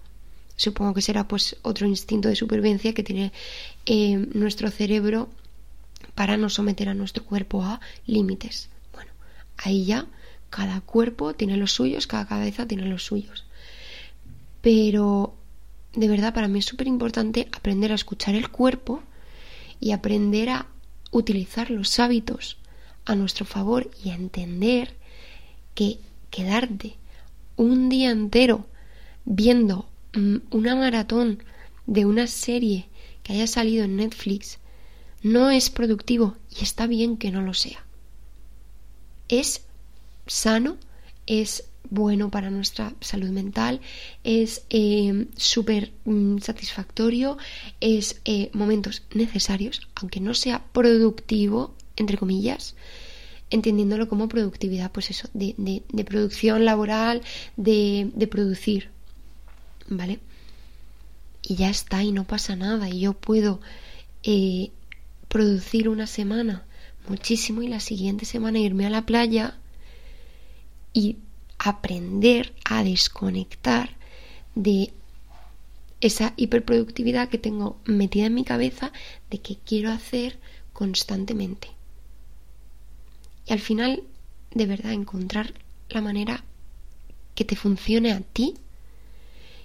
Supongo 0.56 0.94
que 0.94 1.02
será 1.02 1.28
pues 1.28 1.58
otro 1.62 1.88
instinto 1.88 2.30
de 2.30 2.36
supervivencia 2.36 2.94
que 2.94 3.04
tiene 3.04 3.32
eh, 3.86 4.18
nuestro 4.34 4.70
cerebro 4.70 5.30
para 6.16 6.38
no 6.38 6.50
someter 6.50 6.90
a 6.90 6.94
nuestro 6.94 7.24
cuerpo 7.24 7.64
a 7.64 7.80
límites. 8.06 8.70
Bueno, 8.94 9.12
ahí 9.58 9.86
ya 9.86 10.08
cada 10.50 10.82
cuerpo 10.82 11.34
tiene 11.34 11.58
los 11.58 11.72
suyos, 11.72 12.06
cada 12.06 12.28
cabeza 12.28 12.68
tiene 12.68 12.86
los 12.86 13.04
suyos. 13.04 13.46
Pero 14.62 15.34
de 15.94 16.08
verdad 16.08 16.34
para 16.34 16.48
mí 16.48 16.60
es 16.60 16.66
súper 16.66 16.88
importante 16.88 17.48
aprender 17.52 17.92
a 17.92 17.96
escuchar 17.96 18.36
el 18.36 18.50
cuerpo 18.50 19.02
y 19.80 19.92
aprender 19.92 20.50
a 20.50 20.68
utilizar 21.14 21.72
los 21.72 22.00
hábitos 22.00 22.58
a 23.06 23.16
nuestro 23.16 23.46
favor 23.46 23.90
y 24.04 24.10
entender 24.10 24.94
que 25.76 26.00
quedarte 26.30 26.98
un 27.56 27.88
día 27.88 28.12
entero 28.12 28.66
viendo 29.24 29.88
mm, 30.14 30.38
una 30.52 30.76
maratón 30.76 31.44
de 31.86 32.06
una 32.06 32.28
serie 32.28 32.88
que 33.22 33.34
haya 33.34 33.48
salido 33.48 33.86
en 33.86 33.96
Netflix 33.98 34.60
no 35.22 35.52
es 35.52 35.70
productivo 35.70 36.36
y 36.50 36.64
está 36.64 36.88
bien 36.88 37.18
que 37.18 37.32
no 37.32 37.42
lo 37.42 37.54
sea. 37.54 37.86
Es 39.30 39.64
sano, 40.28 40.78
es 41.26 41.66
bueno 41.90 42.30
para 42.30 42.50
nuestra 42.50 42.94
salud 43.02 43.30
mental, 43.30 43.82
es 44.24 44.66
eh, 44.70 45.28
súper 45.36 45.92
mm, 46.06 46.40
satisfactorio, 46.40 47.38
es 47.80 48.22
eh, 48.26 48.50
momentos 48.54 49.04
necesarios, 49.14 49.88
aunque 49.96 50.20
no 50.20 50.34
sea 50.34 50.64
productivo, 50.72 51.76
entre 51.96 52.18
comillas, 52.18 52.76
entendiéndolo 53.50 54.08
como 54.10 54.28
productividad, 54.28 54.92
pues 54.92 55.12
eso, 55.12 55.30
de, 55.34 55.54
de, 55.58 56.04
producción 56.04 56.66
laboral, 56.66 57.22
de, 57.56 58.10
de 58.16 58.28
producir, 58.28 58.90
¿vale? 59.88 60.20
Y 61.44 61.56
ya 61.56 61.70
está, 61.70 62.02
y 62.02 62.12
no 62.12 62.24
pasa 62.24 62.56
nada, 62.56 62.90
y 62.90 63.02
yo 63.02 63.14
puedo 63.14 63.60
eh, 64.24 64.72
producir 65.28 65.90
una 65.90 66.08
semana 66.08 66.64
muchísimo 67.08 67.62
y 67.62 67.68
la 67.68 67.80
siguiente 67.80 68.26
semana 68.26 68.60
irme 68.60 68.86
a 68.86 68.90
la 68.90 69.06
playa 69.06 69.58
y 70.94 71.18
aprender 71.64 72.54
a 72.66 72.84
desconectar 72.84 73.90
de 74.54 74.94
esa 76.02 76.34
hiperproductividad 76.36 77.30
que 77.30 77.38
tengo 77.38 77.78
metida 77.86 78.26
en 78.26 78.34
mi 78.34 78.44
cabeza 78.44 78.92
de 79.30 79.40
que 79.40 79.56
quiero 79.56 79.90
hacer 79.90 80.38
constantemente. 80.74 81.70
Y 83.48 83.54
al 83.54 83.60
final, 83.60 84.04
de 84.54 84.66
verdad, 84.66 84.92
encontrar 84.92 85.54
la 85.90 86.02
manera 86.02 86.44
que 87.34 87.46
te 87.46 87.56
funcione 87.56 88.12
a 88.12 88.20
ti, 88.20 88.56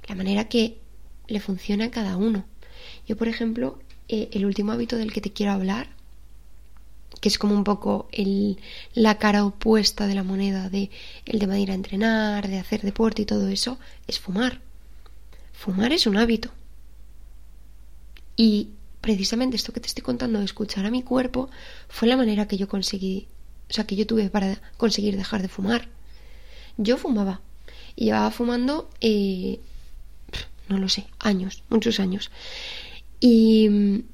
la 0.09 0.15
manera 0.15 0.49
que 0.49 0.79
le 1.27 1.41
funcione 1.41 1.85
a 1.85 1.91
cada 1.91 2.17
uno. 2.17 2.45
Yo, 3.09 3.17
por 3.17 3.27
ejemplo, 3.27 3.81
eh, 4.07 4.29
el 4.33 4.47
último 4.47 4.71
hábito 4.71 4.97
del 4.97 5.13
que 5.13 5.21
te 5.21 5.33
quiero 5.33 5.51
hablar 5.51 5.98
que 7.21 7.29
es 7.29 7.39
como 7.39 7.55
un 7.55 7.65
poco 7.65 8.09
el, 8.13 8.59
la 8.95 9.19
cara 9.19 9.45
opuesta 9.45 10.07
de 10.07 10.15
la 10.15 10.23
moneda 10.23 10.69
de 10.71 10.91
el 11.27 11.39
de 11.39 11.61
ir 11.61 11.71
a 11.71 11.75
entrenar, 11.75 12.49
de 12.49 12.59
hacer 12.59 12.83
deporte 12.83 13.23
y 13.23 13.27
todo 13.27 13.49
eso, 13.49 13.79
es 14.07 14.19
fumar. 14.19 14.61
Fumar 15.53 15.93
es 15.93 16.07
un 16.07 16.17
hábito. 16.17 16.51
Y 18.37 18.71
precisamente 19.01 19.57
esto 19.57 19.73
que 19.73 19.81
te 19.81 19.89
estoy 19.89 20.03
contando 20.03 20.39
de 20.39 20.45
escuchar 20.45 20.87
a 20.87 20.91
mi 20.91 21.03
cuerpo 21.03 21.51
fue 21.89 22.09
la 22.09 22.17
manera 22.17 22.47
que 22.47 22.57
yo 22.57 22.69
conseguí, 22.69 23.27
o 23.69 23.73
sea, 23.73 23.85
que 23.85 23.97
yo 23.97 24.07
tuve 24.07 24.31
para 24.31 24.61
conseguir 24.77 25.17
dejar 25.17 25.43
de 25.43 25.49
fumar. 25.49 25.89
Yo 26.77 26.97
fumaba 26.97 27.41
y 27.97 28.07
llevaba 28.07 28.31
fumando, 28.31 28.89
eh, 29.01 29.59
no 30.69 30.79
lo 30.79 30.89
sé, 30.89 31.07
años, 31.19 31.65
muchos 31.69 31.99
años. 31.99 32.31
Y 33.21 34.05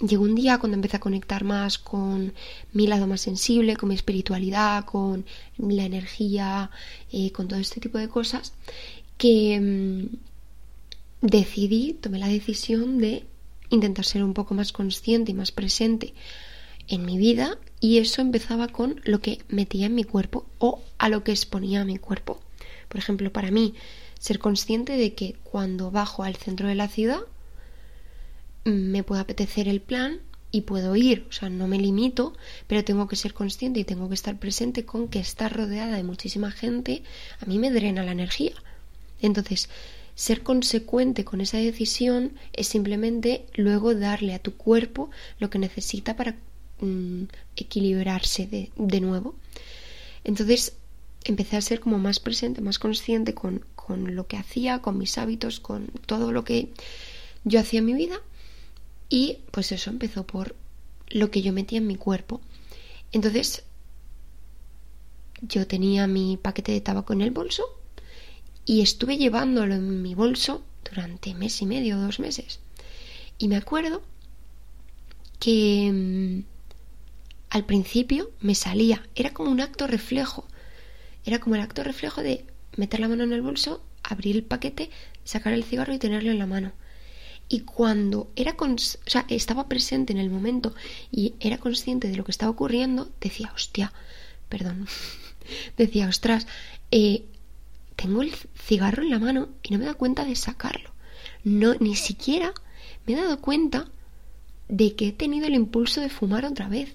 llegó 0.00 0.24
un 0.24 0.34
día 0.34 0.58
cuando 0.58 0.76
empecé 0.76 0.96
a 0.96 1.00
conectar 1.00 1.44
más 1.44 1.78
con 1.78 2.32
mi 2.72 2.86
lado 2.86 3.06
más 3.06 3.20
sensible, 3.20 3.76
con 3.76 3.88
mi 3.88 3.94
espiritualidad, 3.94 4.84
con 4.84 5.24
la 5.58 5.84
energía, 5.84 6.70
eh, 7.12 7.32
con 7.32 7.48
todo 7.48 7.58
este 7.58 7.80
tipo 7.80 7.98
de 7.98 8.08
cosas, 8.08 8.52
que 9.16 9.60
mm, 9.60 11.26
decidí, 11.26 11.94
tomé 11.94 12.18
la 12.18 12.28
decisión 12.28 12.98
de 12.98 13.24
intentar 13.70 14.04
ser 14.04 14.22
un 14.22 14.34
poco 14.34 14.54
más 14.54 14.72
consciente 14.72 15.32
y 15.32 15.34
más 15.34 15.52
presente 15.52 16.14
en 16.86 17.04
mi 17.04 17.18
vida 17.18 17.58
y 17.80 17.98
eso 17.98 18.22
empezaba 18.22 18.68
con 18.68 19.00
lo 19.04 19.20
que 19.20 19.42
metía 19.48 19.86
en 19.86 19.94
mi 19.94 20.04
cuerpo 20.04 20.46
o 20.58 20.82
a 20.96 21.08
lo 21.08 21.22
que 21.22 21.32
exponía 21.32 21.82
a 21.82 21.84
mi 21.84 21.98
cuerpo. 21.98 22.40
Por 22.88 22.98
ejemplo, 22.98 23.30
para 23.32 23.50
mí, 23.50 23.74
ser 24.18 24.38
consciente 24.38 24.96
de 24.96 25.14
que 25.14 25.36
cuando 25.44 25.90
bajo 25.90 26.22
al 26.22 26.36
centro 26.36 26.68
de 26.68 26.74
la 26.74 26.88
ciudad 26.88 27.20
me 28.68 29.02
puede 29.02 29.22
apetecer 29.22 29.68
el 29.68 29.80
plan 29.80 30.20
y 30.50 30.62
puedo 30.62 30.96
ir, 30.96 31.26
o 31.28 31.32
sea, 31.32 31.50
no 31.50 31.68
me 31.68 31.78
limito, 31.78 32.34
pero 32.66 32.84
tengo 32.84 33.06
que 33.06 33.16
ser 33.16 33.34
consciente 33.34 33.80
y 33.80 33.84
tengo 33.84 34.08
que 34.08 34.14
estar 34.14 34.38
presente 34.38 34.84
con 34.84 35.08
que 35.08 35.18
estar 35.18 35.54
rodeada 35.54 35.96
de 35.96 36.02
muchísima 36.02 36.50
gente 36.50 37.02
a 37.40 37.46
mí 37.46 37.58
me 37.58 37.70
drena 37.70 38.02
la 38.02 38.12
energía. 38.12 38.54
Entonces, 39.20 39.68
ser 40.14 40.42
consecuente 40.42 41.24
con 41.24 41.40
esa 41.40 41.58
decisión 41.58 42.32
es 42.52 42.68
simplemente 42.68 43.46
luego 43.54 43.94
darle 43.94 44.34
a 44.34 44.38
tu 44.38 44.54
cuerpo 44.54 45.10
lo 45.38 45.50
que 45.50 45.58
necesita 45.58 46.16
para 46.16 46.36
mm, 46.80 47.24
equilibrarse 47.56 48.46
de, 48.46 48.70
de, 48.76 49.00
nuevo. 49.00 49.34
Entonces, 50.24 50.74
empecé 51.24 51.56
a 51.56 51.62
ser 51.62 51.80
como 51.80 51.98
más 51.98 52.20
presente, 52.20 52.62
más 52.62 52.78
consciente 52.78 53.34
con, 53.34 53.64
con 53.74 54.14
lo 54.14 54.26
que 54.26 54.36
hacía, 54.36 54.80
con 54.80 54.98
mis 54.98 55.18
hábitos, 55.18 55.60
con 55.60 55.88
todo 56.06 56.32
lo 56.32 56.44
que 56.44 56.70
yo 57.44 57.60
hacía 57.60 57.80
en 57.80 57.86
mi 57.86 57.94
vida 57.94 58.20
y 59.08 59.38
pues 59.50 59.72
eso 59.72 59.90
empezó 59.90 60.26
por 60.26 60.54
lo 61.08 61.30
que 61.30 61.42
yo 61.42 61.52
metía 61.52 61.78
en 61.78 61.86
mi 61.86 61.96
cuerpo. 61.96 62.40
Entonces, 63.12 63.64
yo 65.40 65.66
tenía 65.66 66.06
mi 66.06 66.36
paquete 66.36 66.72
de 66.72 66.80
tabaco 66.80 67.12
en 67.12 67.22
el 67.22 67.30
bolso 67.30 67.64
y 68.64 68.82
estuve 68.82 69.16
llevándolo 69.16 69.74
en 69.74 70.02
mi 70.02 70.14
bolso 70.14 70.62
durante 70.88 71.34
mes 71.34 71.62
y 71.62 71.66
medio 71.66 71.98
dos 71.98 72.20
meses. 72.20 72.60
Y 73.38 73.48
me 73.48 73.56
acuerdo 73.56 74.02
que 75.38 75.90
mm, 75.92 76.44
al 77.50 77.64
principio 77.64 78.30
me 78.40 78.54
salía, 78.54 79.06
era 79.14 79.32
como 79.32 79.50
un 79.50 79.60
acto 79.60 79.86
reflejo, 79.86 80.46
era 81.24 81.38
como 81.38 81.54
el 81.54 81.62
acto 81.62 81.82
reflejo 81.82 82.22
de 82.22 82.44
meter 82.76 83.00
la 83.00 83.08
mano 83.08 83.24
en 83.24 83.32
el 83.32 83.42
bolso, 83.42 83.82
abrir 84.02 84.36
el 84.36 84.44
paquete, 84.44 84.90
sacar 85.24 85.52
el 85.52 85.64
cigarro 85.64 85.94
y 85.94 85.98
tenerlo 85.98 86.30
en 86.30 86.38
la 86.38 86.46
mano. 86.46 86.72
Y 87.48 87.60
cuando 87.60 88.30
era 88.36 88.56
o 88.58 88.76
sea, 88.78 89.24
estaba 89.28 89.68
presente 89.68 90.12
en 90.12 90.18
el 90.18 90.30
momento 90.30 90.74
y 91.10 91.34
era 91.40 91.58
consciente 91.58 92.08
de 92.08 92.16
lo 92.16 92.24
que 92.24 92.30
estaba 92.30 92.50
ocurriendo, 92.50 93.10
decía, 93.20 93.50
hostia, 93.54 93.92
perdón, 94.48 94.86
decía, 95.78 96.08
ostras, 96.08 96.46
eh, 96.90 97.24
tengo 97.96 98.22
el 98.22 98.32
cigarro 98.54 99.02
en 99.02 99.10
la 99.10 99.18
mano 99.18 99.48
y 99.62 99.72
no 99.72 99.78
me 99.78 99.86
da 99.86 99.94
cuenta 99.94 100.24
de 100.24 100.36
sacarlo. 100.36 100.90
No, 101.42 101.74
ni 101.74 101.96
siquiera 101.96 102.52
me 103.06 103.14
he 103.14 103.16
dado 103.16 103.40
cuenta 103.40 103.88
de 104.68 104.94
que 104.94 105.08
he 105.08 105.12
tenido 105.12 105.46
el 105.46 105.54
impulso 105.54 106.00
de 106.00 106.10
fumar 106.10 106.44
otra 106.44 106.68
vez. 106.68 106.94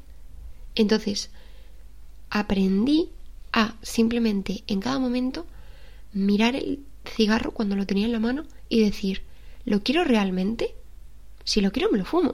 Entonces, 0.75 1.29
aprendí 2.29 3.09
a 3.51 3.75
simplemente 3.81 4.63
en 4.67 4.79
cada 4.79 4.99
momento 4.99 5.45
mirar 6.13 6.55
el 6.55 6.79
cigarro 7.05 7.51
cuando 7.51 7.75
lo 7.75 7.85
tenía 7.85 8.05
en 8.05 8.11
la 8.11 8.19
mano 8.19 8.45
y 8.69 8.83
decir, 8.83 9.23
¿lo 9.65 9.81
quiero 9.81 10.03
realmente? 10.03 10.75
Si 11.43 11.61
lo 11.61 11.71
quiero, 11.71 11.91
me 11.91 11.97
lo 11.97 12.05
fumo. 12.05 12.31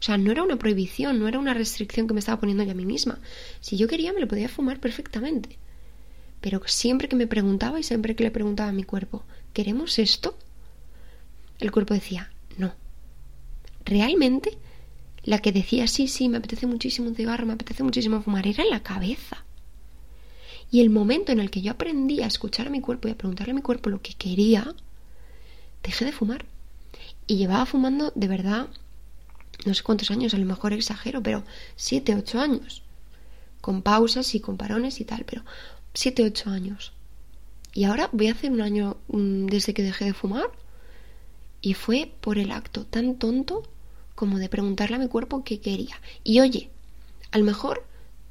O 0.00 0.02
sea, 0.02 0.16
no 0.16 0.32
era 0.32 0.42
una 0.42 0.56
prohibición, 0.56 1.18
no 1.18 1.28
era 1.28 1.38
una 1.38 1.52
restricción 1.52 2.06
que 2.06 2.14
me 2.14 2.20
estaba 2.20 2.40
poniendo 2.40 2.64
yo 2.64 2.70
a 2.70 2.74
mí 2.74 2.86
misma. 2.86 3.18
Si 3.60 3.76
yo 3.76 3.86
quería, 3.86 4.12
me 4.12 4.20
lo 4.20 4.28
podía 4.28 4.48
fumar 4.48 4.80
perfectamente. 4.80 5.58
Pero 6.40 6.62
siempre 6.64 7.08
que 7.08 7.16
me 7.16 7.26
preguntaba 7.26 7.78
y 7.78 7.82
siempre 7.82 8.16
que 8.16 8.24
le 8.24 8.30
preguntaba 8.30 8.70
a 8.70 8.72
mi 8.72 8.84
cuerpo, 8.84 9.24
¿queremos 9.52 9.98
esto? 9.98 10.38
El 11.58 11.70
cuerpo 11.70 11.92
decía, 11.92 12.32
no. 12.56 12.72
Realmente, 13.84 14.56
la 15.22 15.40
que 15.40 15.52
decía, 15.52 15.86
sí, 15.86 16.08
sí, 16.08 16.30
me 16.30 16.38
apetece 16.38 16.66
muchísimo 16.66 17.08
un 17.08 17.14
cigarro, 17.14 17.44
me 17.44 17.52
apetece 17.52 17.82
muchísimo 17.82 18.22
fumar, 18.22 18.46
era 18.46 18.64
la 18.64 18.82
cabeza. 18.82 19.44
Y 20.70 20.80
el 20.80 20.88
momento 20.88 21.32
en 21.32 21.40
el 21.40 21.50
que 21.50 21.60
yo 21.60 21.72
aprendí 21.72 22.22
a 22.22 22.26
escuchar 22.26 22.68
a 22.68 22.70
mi 22.70 22.80
cuerpo 22.80 23.08
y 23.08 23.10
a 23.10 23.18
preguntarle 23.18 23.50
a 23.50 23.56
mi 23.56 23.62
cuerpo 23.62 23.90
lo 23.90 24.00
que 24.00 24.14
quería, 24.14 24.74
dejé 25.82 26.04
de 26.04 26.12
fumar. 26.12 26.44
Y 27.26 27.36
llevaba 27.36 27.66
fumando 27.66 28.12
de 28.14 28.28
verdad, 28.28 28.68
no 29.64 29.74
sé 29.74 29.82
cuántos 29.82 30.10
años, 30.10 30.34
a 30.34 30.38
lo 30.38 30.46
mejor 30.46 30.72
exagero, 30.72 31.22
pero 31.22 31.44
siete, 31.76 32.14
ocho 32.14 32.40
años. 32.40 32.82
Con 33.60 33.82
pausas 33.82 34.34
y 34.34 34.40
con 34.40 34.56
parones 34.56 35.00
y 35.00 35.04
tal, 35.04 35.24
pero 35.24 35.42
siete, 35.94 36.24
ocho 36.24 36.50
años. 36.50 36.92
Y 37.72 37.84
ahora 37.84 38.08
voy 38.12 38.28
a 38.28 38.32
hacer 38.32 38.50
un 38.50 38.62
año 38.62 38.96
mm, 39.08 39.46
desde 39.46 39.74
que 39.74 39.82
dejé 39.82 40.06
de 40.06 40.14
fumar. 40.14 40.50
Y 41.60 41.74
fue 41.74 42.12
por 42.20 42.38
el 42.38 42.52
acto 42.52 42.86
tan 42.86 43.16
tonto 43.16 43.62
como 44.14 44.38
de 44.38 44.48
preguntarle 44.48 44.96
a 44.96 44.98
mi 44.98 45.08
cuerpo 45.08 45.44
qué 45.44 45.60
quería. 45.60 46.00
Y 46.24 46.40
oye, 46.40 46.70
a 47.30 47.38
lo 47.38 47.44
mejor 47.44 47.84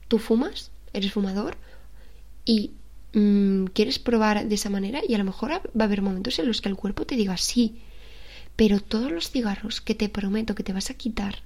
tú 0.08 0.20
fumas, 0.20 0.72
eres 0.94 1.14
fumador, 1.14 1.58
y 2.46 2.72
mm, 3.14 3.66
quieres 3.74 4.00
probar 4.00 4.48
de 4.48 4.56
esa 4.56 4.70
manera 4.70 5.02
y 5.08 5.14
a 5.14 5.18
lo 5.18 5.24
mejor 5.24 5.52
va 5.52 5.62
a 5.80 5.84
haber 5.84 6.02
momentos 6.02 6.40
en 6.40 6.48
los 6.48 6.62
que 6.62 6.70
el 6.70 6.76
cuerpo 6.76 7.06
te 7.06 7.16
diga 7.16 7.38
sí, 7.38 7.82
pero 8.56 8.80
todos 8.80 9.12
los 9.12 9.30
cigarros 9.32 9.82
que 9.82 9.96
te 9.96 10.10
prometo 10.10 10.56
que 10.56 10.64
te 10.64 10.74
vas 10.74 10.90
a 10.90 10.96
quitar 10.96 11.44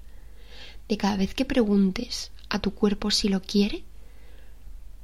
de 0.89 0.97
cada 0.97 1.17
vez 1.17 1.33
que 1.33 1.45
preguntes 1.45 2.31
a 2.49 2.59
tu 2.59 2.73
cuerpo 2.73 3.11
si 3.11 3.29
lo 3.29 3.41
quiere, 3.41 3.83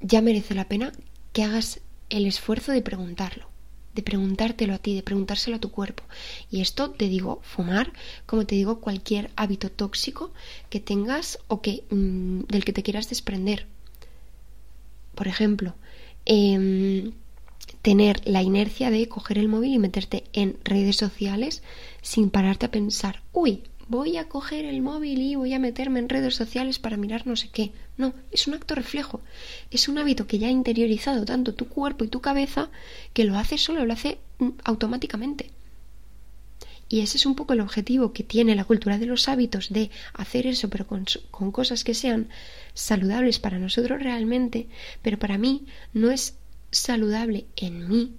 ya 0.01 0.21
merece 0.21 0.55
la 0.55 0.67
pena 0.67 0.91
que 1.33 1.43
hagas 1.43 1.81
el 2.09 2.25
esfuerzo 2.25 2.71
de 2.71 2.81
preguntarlo, 2.81 3.47
de 3.93 4.01
preguntártelo 4.01 4.73
a 4.73 4.77
ti, 4.77 4.95
de 4.95 5.03
preguntárselo 5.03 5.57
a 5.57 5.59
tu 5.59 5.71
cuerpo. 5.71 6.03
Y 6.49 6.61
esto 6.61 6.91
te 6.91 7.07
digo 7.07 7.41
fumar, 7.43 7.91
como 8.25 8.45
te 8.45 8.55
digo 8.55 8.79
cualquier 8.79 9.29
hábito 9.35 9.69
tóxico 9.69 10.31
que 10.69 10.79
tengas 10.79 11.39
o 11.47 11.61
que 11.61 11.83
mm, 11.89 12.41
del 12.47 12.65
que 12.65 12.73
te 12.73 12.83
quieras 12.83 13.09
desprender. 13.09 13.65
Por 15.15 15.27
ejemplo, 15.27 15.75
em, 16.29 17.11
tener 17.81 18.21
la 18.25 18.43
inercia 18.43 18.91
de 18.91 19.07
coger 19.09 19.39
el 19.39 19.47
móvil 19.47 19.73
y 19.73 19.79
meterte 19.79 20.25
en 20.31 20.57
redes 20.63 20.95
sociales 20.95 21.63
sin 22.03 22.29
pararte 22.29 22.67
a 22.67 22.71
pensar, 22.71 23.23
uy, 23.33 23.63
voy 23.87 24.17
a 24.17 24.29
coger 24.29 24.65
el 24.65 24.83
móvil 24.83 25.19
y 25.21 25.35
voy 25.35 25.53
a 25.53 25.59
meterme 25.59 25.97
en 25.97 26.07
redes 26.07 26.35
sociales 26.35 26.77
para 26.77 26.97
mirar 26.97 27.25
no 27.25 27.35
sé 27.35 27.49
qué. 27.49 27.71
No, 27.97 28.13
es 28.31 28.47
un 28.47 28.53
acto 28.53 28.75
reflejo. 28.75 29.21
Es 29.71 29.89
un 29.89 29.97
hábito 29.97 30.27
que 30.27 30.37
ya 30.37 30.47
ha 30.47 30.51
interiorizado 30.51 31.25
tanto 31.25 31.55
tu 31.55 31.67
cuerpo 31.67 32.03
y 32.03 32.09
tu 32.09 32.21
cabeza 32.21 32.69
que 33.13 33.23
lo 33.23 33.35
hace 33.35 33.57
solo, 33.57 33.85
lo 33.85 33.93
hace 33.93 34.19
mm, 34.37 34.49
automáticamente. 34.63 35.49
Y 36.91 37.01
ese 37.01 37.17
es 37.17 37.27
un 37.27 37.35
poco 37.35 37.53
el 37.53 37.61
objetivo 37.61 38.13
que 38.13 38.23
tiene 38.23 38.55
la 38.55 38.65
cultura 38.65 38.97
de 38.97 39.05
los 39.05 39.29
hábitos, 39.29 39.69
de 39.69 39.91
hacer 40.13 40.47
eso, 40.47 40.69
pero 40.69 40.87
con, 40.87 41.05
cosas 41.51 41.83
que 41.83 41.93
sean 41.93 42.29
saludables 42.73 43.37
para 43.37 43.59
nosotros 43.59 44.01
realmente, 44.01 44.67
pero 45.03 45.19
para 45.19 45.37
mí 45.37 45.67
no 45.93 46.09
es 46.09 46.35
saludable 46.71 47.45
en 47.55 47.87
mí, 47.87 48.15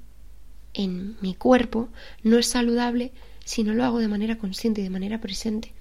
en 0.73 1.17
mi 1.21 1.35
cuerpo, 1.35 1.89
no 2.23 2.39
es 2.39 2.47
saludable 2.47 3.11
si 3.45 3.65
no 3.65 3.75
lo 3.75 3.85
hago 3.85 3.99
de 3.99 4.07
manera 4.07 4.39
consciente 4.39 4.81
y 4.81 4.85
de 4.85 4.91
manera 4.91 5.21
presente. 5.21 5.73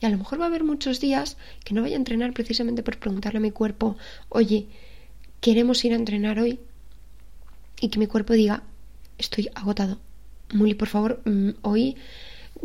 Y 0.00 0.06
a 0.06 0.10
lo 0.10 0.18
mejor 0.18 0.38
va 0.40 0.44
a 0.44 0.48
haber 0.48 0.62
muchos 0.62 1.00
días 1.00 1.36
que 1.64 1.74
no 1.74 1.82
vaya 1.82 1.96
a 1.96 1.98
entrenar 1.98 2.32
precisamente 2.32 2.84
por 2.84 2.98
preguntarle 2.98 3.38
a 3.38 3.40
mi 3.40 3.50
cuerpo, 3.50 3.96
oye, 4.28 4.68
queremos 5.40 5.84
ir 5.84 5.92
a 5.94 5.96
entrenar 5.96 6.38
hoy. 6.38 6.60
Y 7.80 7.88
que 7.88 7.98
mi 7.98 8.06
cuerpo 8.06 8.34
diga, 8.34 8.62
estoy 9.18 9.48
agotado. 9.54 9.98
Muli, 10.52 10.74
por 10.74 10.88
favor, 10.88 11.22
mm, 11.24 11.50
hoy 11.62 11.96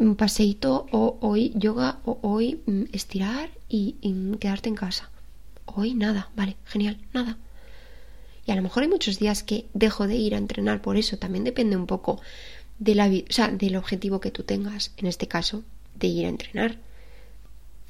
un 0.02 0.16
paseíto 0.16 0.88
o 0.92 1.20
hoy 1.22 1.54
yoga 1.56 2.00
o 2.06 2.18
hoy 2.24 2.60
mm, 2.66 2.86
estirar 2.92 3.52
y, 3.70 3.96
quedarte 4.40 4.68
en 4.68 4.76
casa. 4.76 5.12
Hoy 5.66 5.94
nada, 5.94 6.32
vale, 6.36 6.58
genial, 6.66 6.98
nada. 7.14 7.38
Y 8.48 8.52
a 8.52 8.56
lo 8.56 8.64
mejor 8.64 8.82
hay 8.82 8.90
muchos 8.90 9.20
días 9.20 9.44
que 9.44 9.66
dejo 9.76 10.08
de 10.08 10.16
ir 10.16 10.34
a 10.34 10.40
entrenar 10.40 10.82
por 10.82 10.98
eso, 10.98 11.18
también 11.18 11.44
depende 11.44 11.78
un 11.78 11.86
poco 11.86 12.20
de 12.80 12.96
la, 12.96 13.08
o 13.08 13.32
sea, 13.32 13.50
del 13.50 13.76
objetivo 13.76 14.20
que 14.20 14.32
tú 14.32 14.42
tengas, 14.42 14.92
en 14.98 15.06
este 15.06 15.28
caso, 15.28 15.64
de 15.94 16.08
ir 16.08 16.26
a 16.26 16.30
entrenar. 16.30 16.78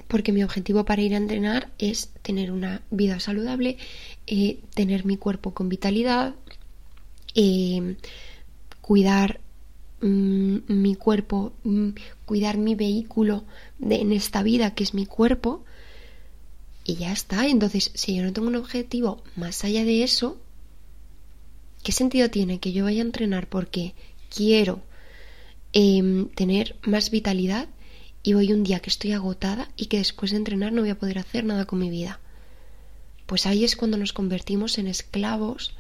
Porque 0.10 0.34
mi 0.34 0.44
objetivo 0.44 0.84
para 0.84 1.02
ir 1.02 1.14
a 1.14 1.18
entrenar 1.18 1.70
es 1.80 2.10
tener 2.22 2.52
una 2.52 2.82
vida 2.92 3.22
saludable, 3.22 3.78
eh, 4.28 4.60
tener 4.76 5.06
mi 5.06 5.16
cuerpo 5.16 5.54
con 5.54 5.70
vitalidad, 5.70 6.36
eh, 7.36 7.96
cuidar 8.82 9.40
Mm, 10.02 10.62
mi 10.68 10.96
cuerpo, 10.96 11.54
mm, 11.64 11.90
cuidar 12.26 12.58
mi 12.58 12.74
vehículo 12.74 13.44
de, 13.78 14.02
en 14.02 14.12
esta 14.14 14.42
vida 14.42 14.74
que 14.74 14.84
es 14.84 14.96
mi 14.96 15.06
cuerpo 15.06 15.64
y 16.84 16.96
ya 16.96 17.12
está. 17.12 17.48
Entonces, 17.48 17.92
si 17.94 18.16
yo 18.16 18.24
no 18.24 18.34
tengo 18.34 18.48
un 18.48 18.56
objetivo 18.56 19.24
más 19.36 19.64
allá 19.64 19.86
de 19.86 20.04
eso, 20.04 20.42
¿qué 21.84 21.92
sentido 21.92 22.32
tiene 22.32 22.60
que 22.60 22.72
yo 22.72 22.86
vaya 22.86 23.02
a 23.02 23.06
entrenar 23.06 23.48
porque 23.48 23.94
quiero 24.36 24.82
em, 25.74 26.30
tener 26.30 26.76
más 26.82 27.12
vitalidad 27.12 27.68
y 28.24 28.34
voy 28.34 28.52
un 28.54 28.64
día 28.64 28.80
que 28.80 28.90
estoy 28.90 29.12
agotada 29.12 29.70
y 29.76 29.86
que 29.86 29.98
después 29.98 30.32
de 30.32 30.38
entrenar 30.38 30.74
no 30.74 30.82
voy 30.82 30.90
a 30.90 31.00
poder 31.00 31.20
hacer 31.20 31.44
nada 31.44 31.66
con 31.66 31.78
mi 31.78 31.92
vida? 31.92 32.20
Pues 33.28 33.46
ahí 33.46 33.64
es 33.64 33.76
cuando 33.76 33.98
nos 33.98 34.14
convertimos 34.14 34.80
en 34.80 34.88
esclavos 34.88 35.76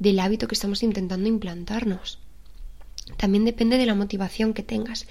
del 0.00 0.18
hábito 0.18 0.48
que 0.48 0.54
estamos 0.54 0.82
intentando 0.82 1.28
implantarnos. 1.28 2.18
También 3.16 3.44
depende 3.44 3.76
de 3.78 3.86
la 3.86 3.94
motivación 3.94 4.54
que 4.54 4.62
tengas. 4.62 5.06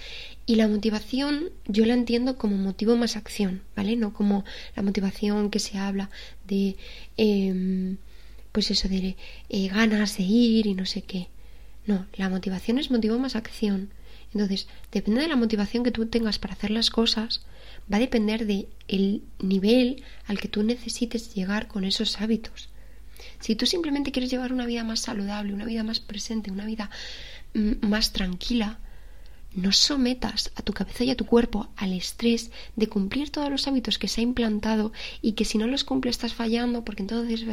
Y 0.45 0.55
la 0.55 0.67
motivación 0.67 1.51
yo 1.67 1.85
la 1.85 1.93
entiendo 1.93 2.37
como 2.37 2.57
motivo 2.57 2.95
más 2.97 3.15
acción, 3.15 3.61
¿vale? 3.75 3.95
No 3.95 4.13
como 4.13 4.43
la 4.75 4.83
motivación 4.83 5.49
que 5.49 5.59
se 5.59 5.77
habla 5.77 6.09
de, 6.47 6.75
em, 7.17 7.97
pues 8.51 8.71
eso, 8.71 8.89
de 8.89 9.15
eh, 9.49 9.67
ganas 9.69 10.17
de 10.17 10.23
ir 10.23 10.67
y 10.67 10.73
no 10.73 10.85
sé 10.85 11.03
qué. 11.03 11.29
No, 11.85 12.07
la 12.15 12.29
motivación 12.29 12.77
es 12.77 12.91
motivo 12.91 13.19
más 13.19 13.35
acción. 13.35 13.91
Entonces, 14.33 14.67
depende 14.91 15.21
de 15.21 15.27
la 15.27 15.35
motivación 15.35 15.83
que 15.83 15.91
tú 15.91 16.07
tengas 16.07 16.39
para 16.39 16.53
hacer 16.53 16.71
las 16.71 16.89
cosas, 16.89 17.45
va 17.91 17.97
a 17.97 17.99
depender 17.99 18.45
de 18.47 18.67
el 18.87 19.21
nivel 19.39 20.03
al 20.25 20.39
que 20.39 20.47
tú 20.47 20.63
necesites 20.63 21.33
llegar 21.35 21.67
con 21.67 21.83
esos 21.83 22.19
hábitos. 22.19 22.69
Si 23.39 23.55
tú 23.55 23.65
simplemente 23.65 24.11
quieres 24.11 24.31
llevar 24.31 24.51
una 24.51 24.65
vida 24.65 24.83
más 24.83 25.01
saludable, 25.01 25.53
una 25.53 25.65
vida 25.65 25.83
más 25.83 25.99
presente, 25.99 26.51
una 26.51 26.65
vida 26.65 26.89
más 27.53 28.11
tranquila, 28.11 28.79
no 29.55 29.71
sometas 29.71 30.51
a 30.55 30.61
tu 30.61 30.73
cabeza 30.73 31.03
y 31.03 31.11
a 31.11 31.15
tu 31.15 31.25
cuerpo 31.25 31.69
al 31.75 31.93
estrés 31.93 32.51
de 32.75 32.87
cumplir 32.87 33.29
todos 33.29 33.49
los 33.49 33.67
hábitos 33.67 33.97
que 33.97 34.07
se 34.07 34.21
ha 34.21 34.23
implantado 34.23 34.91
y 35.21 35.33
que 35.33 35.45
si 35.45 35.57
no 35.57 35.67
los 35.67 35.83
cumple 35.83 36.11
estás 36.11 36.33
fallando 36.33 36.83
porque 36.83 37.03
entonces... 37.03 37.45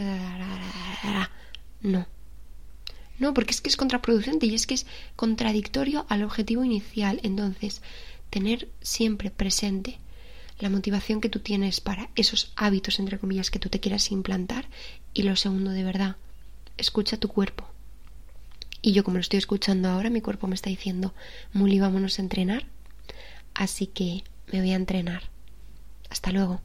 No. 1.82 2.06
No, 3.18 3.34
porque 3.34 3.50
es 3.50 3.60
que 3.60 3.68
es 3.68 3.76
contraproducente 3.76 4.46
y 4.46 4.54
es 4.54 4.66
que 4.66 4.74
es 4.74 4.86
contradictorio 5.14 6.06
al 6.08 6.22
objetivo 6.24 6.64
inicial. 6.64 7.20
Entonces, 7.22 7.82
tener 8.30 8.68
siempre 8.80 9.30
presente 9.30 9.98
la 10.58 10.70
motivación 10.70 11.20
que 11.20 11.28
tú 11.28 11.40
tienes 11.40 11.80
para 11.80 12.08
esos 12.16 12.52
hábitos, 12.56 12.98
entre 12.98 13.18
comillas, 13.18 13.50
que 13.50 13.58
tú 13.58 13.68
te 13.68 13.80
quieras 13.80 14.10
implantar. 14.10 14.68
Y 15.12 15.24
lo 15.24 15.36
segundo, 15.36 15.70
de 15.70 15.84
verdad, 15.84 16.16
escucha 16.78 17.18
tu 17.18 17.28
cuerpo 17.28 17.66
Y 18.82 18.92
yo 18.92 19.04
como 19.04 19.16
lo 19.16 19.20
estoy 19.20 19.38
escuchando 19.38 19.88
ahora, 19.88 20.10
mi 20.10 20.20
cuerpo 20.20 20.46
me 20.46 20.54
está 20.54 20.70
diciendo, 20.70 21.14
Muli, 21.52 21.80
vámonos 21.80 22.18
a 22.18 22.22
entrenar. 22.22 22.66
Así 23.54 23.86
que 23.86 24.24
me 24.52 24.60
voy 24.60 24.72
a 24.72 24.76
entrenar. 24.76 25.24
Hasta 26.08 26.32
luego. 26.32 26.60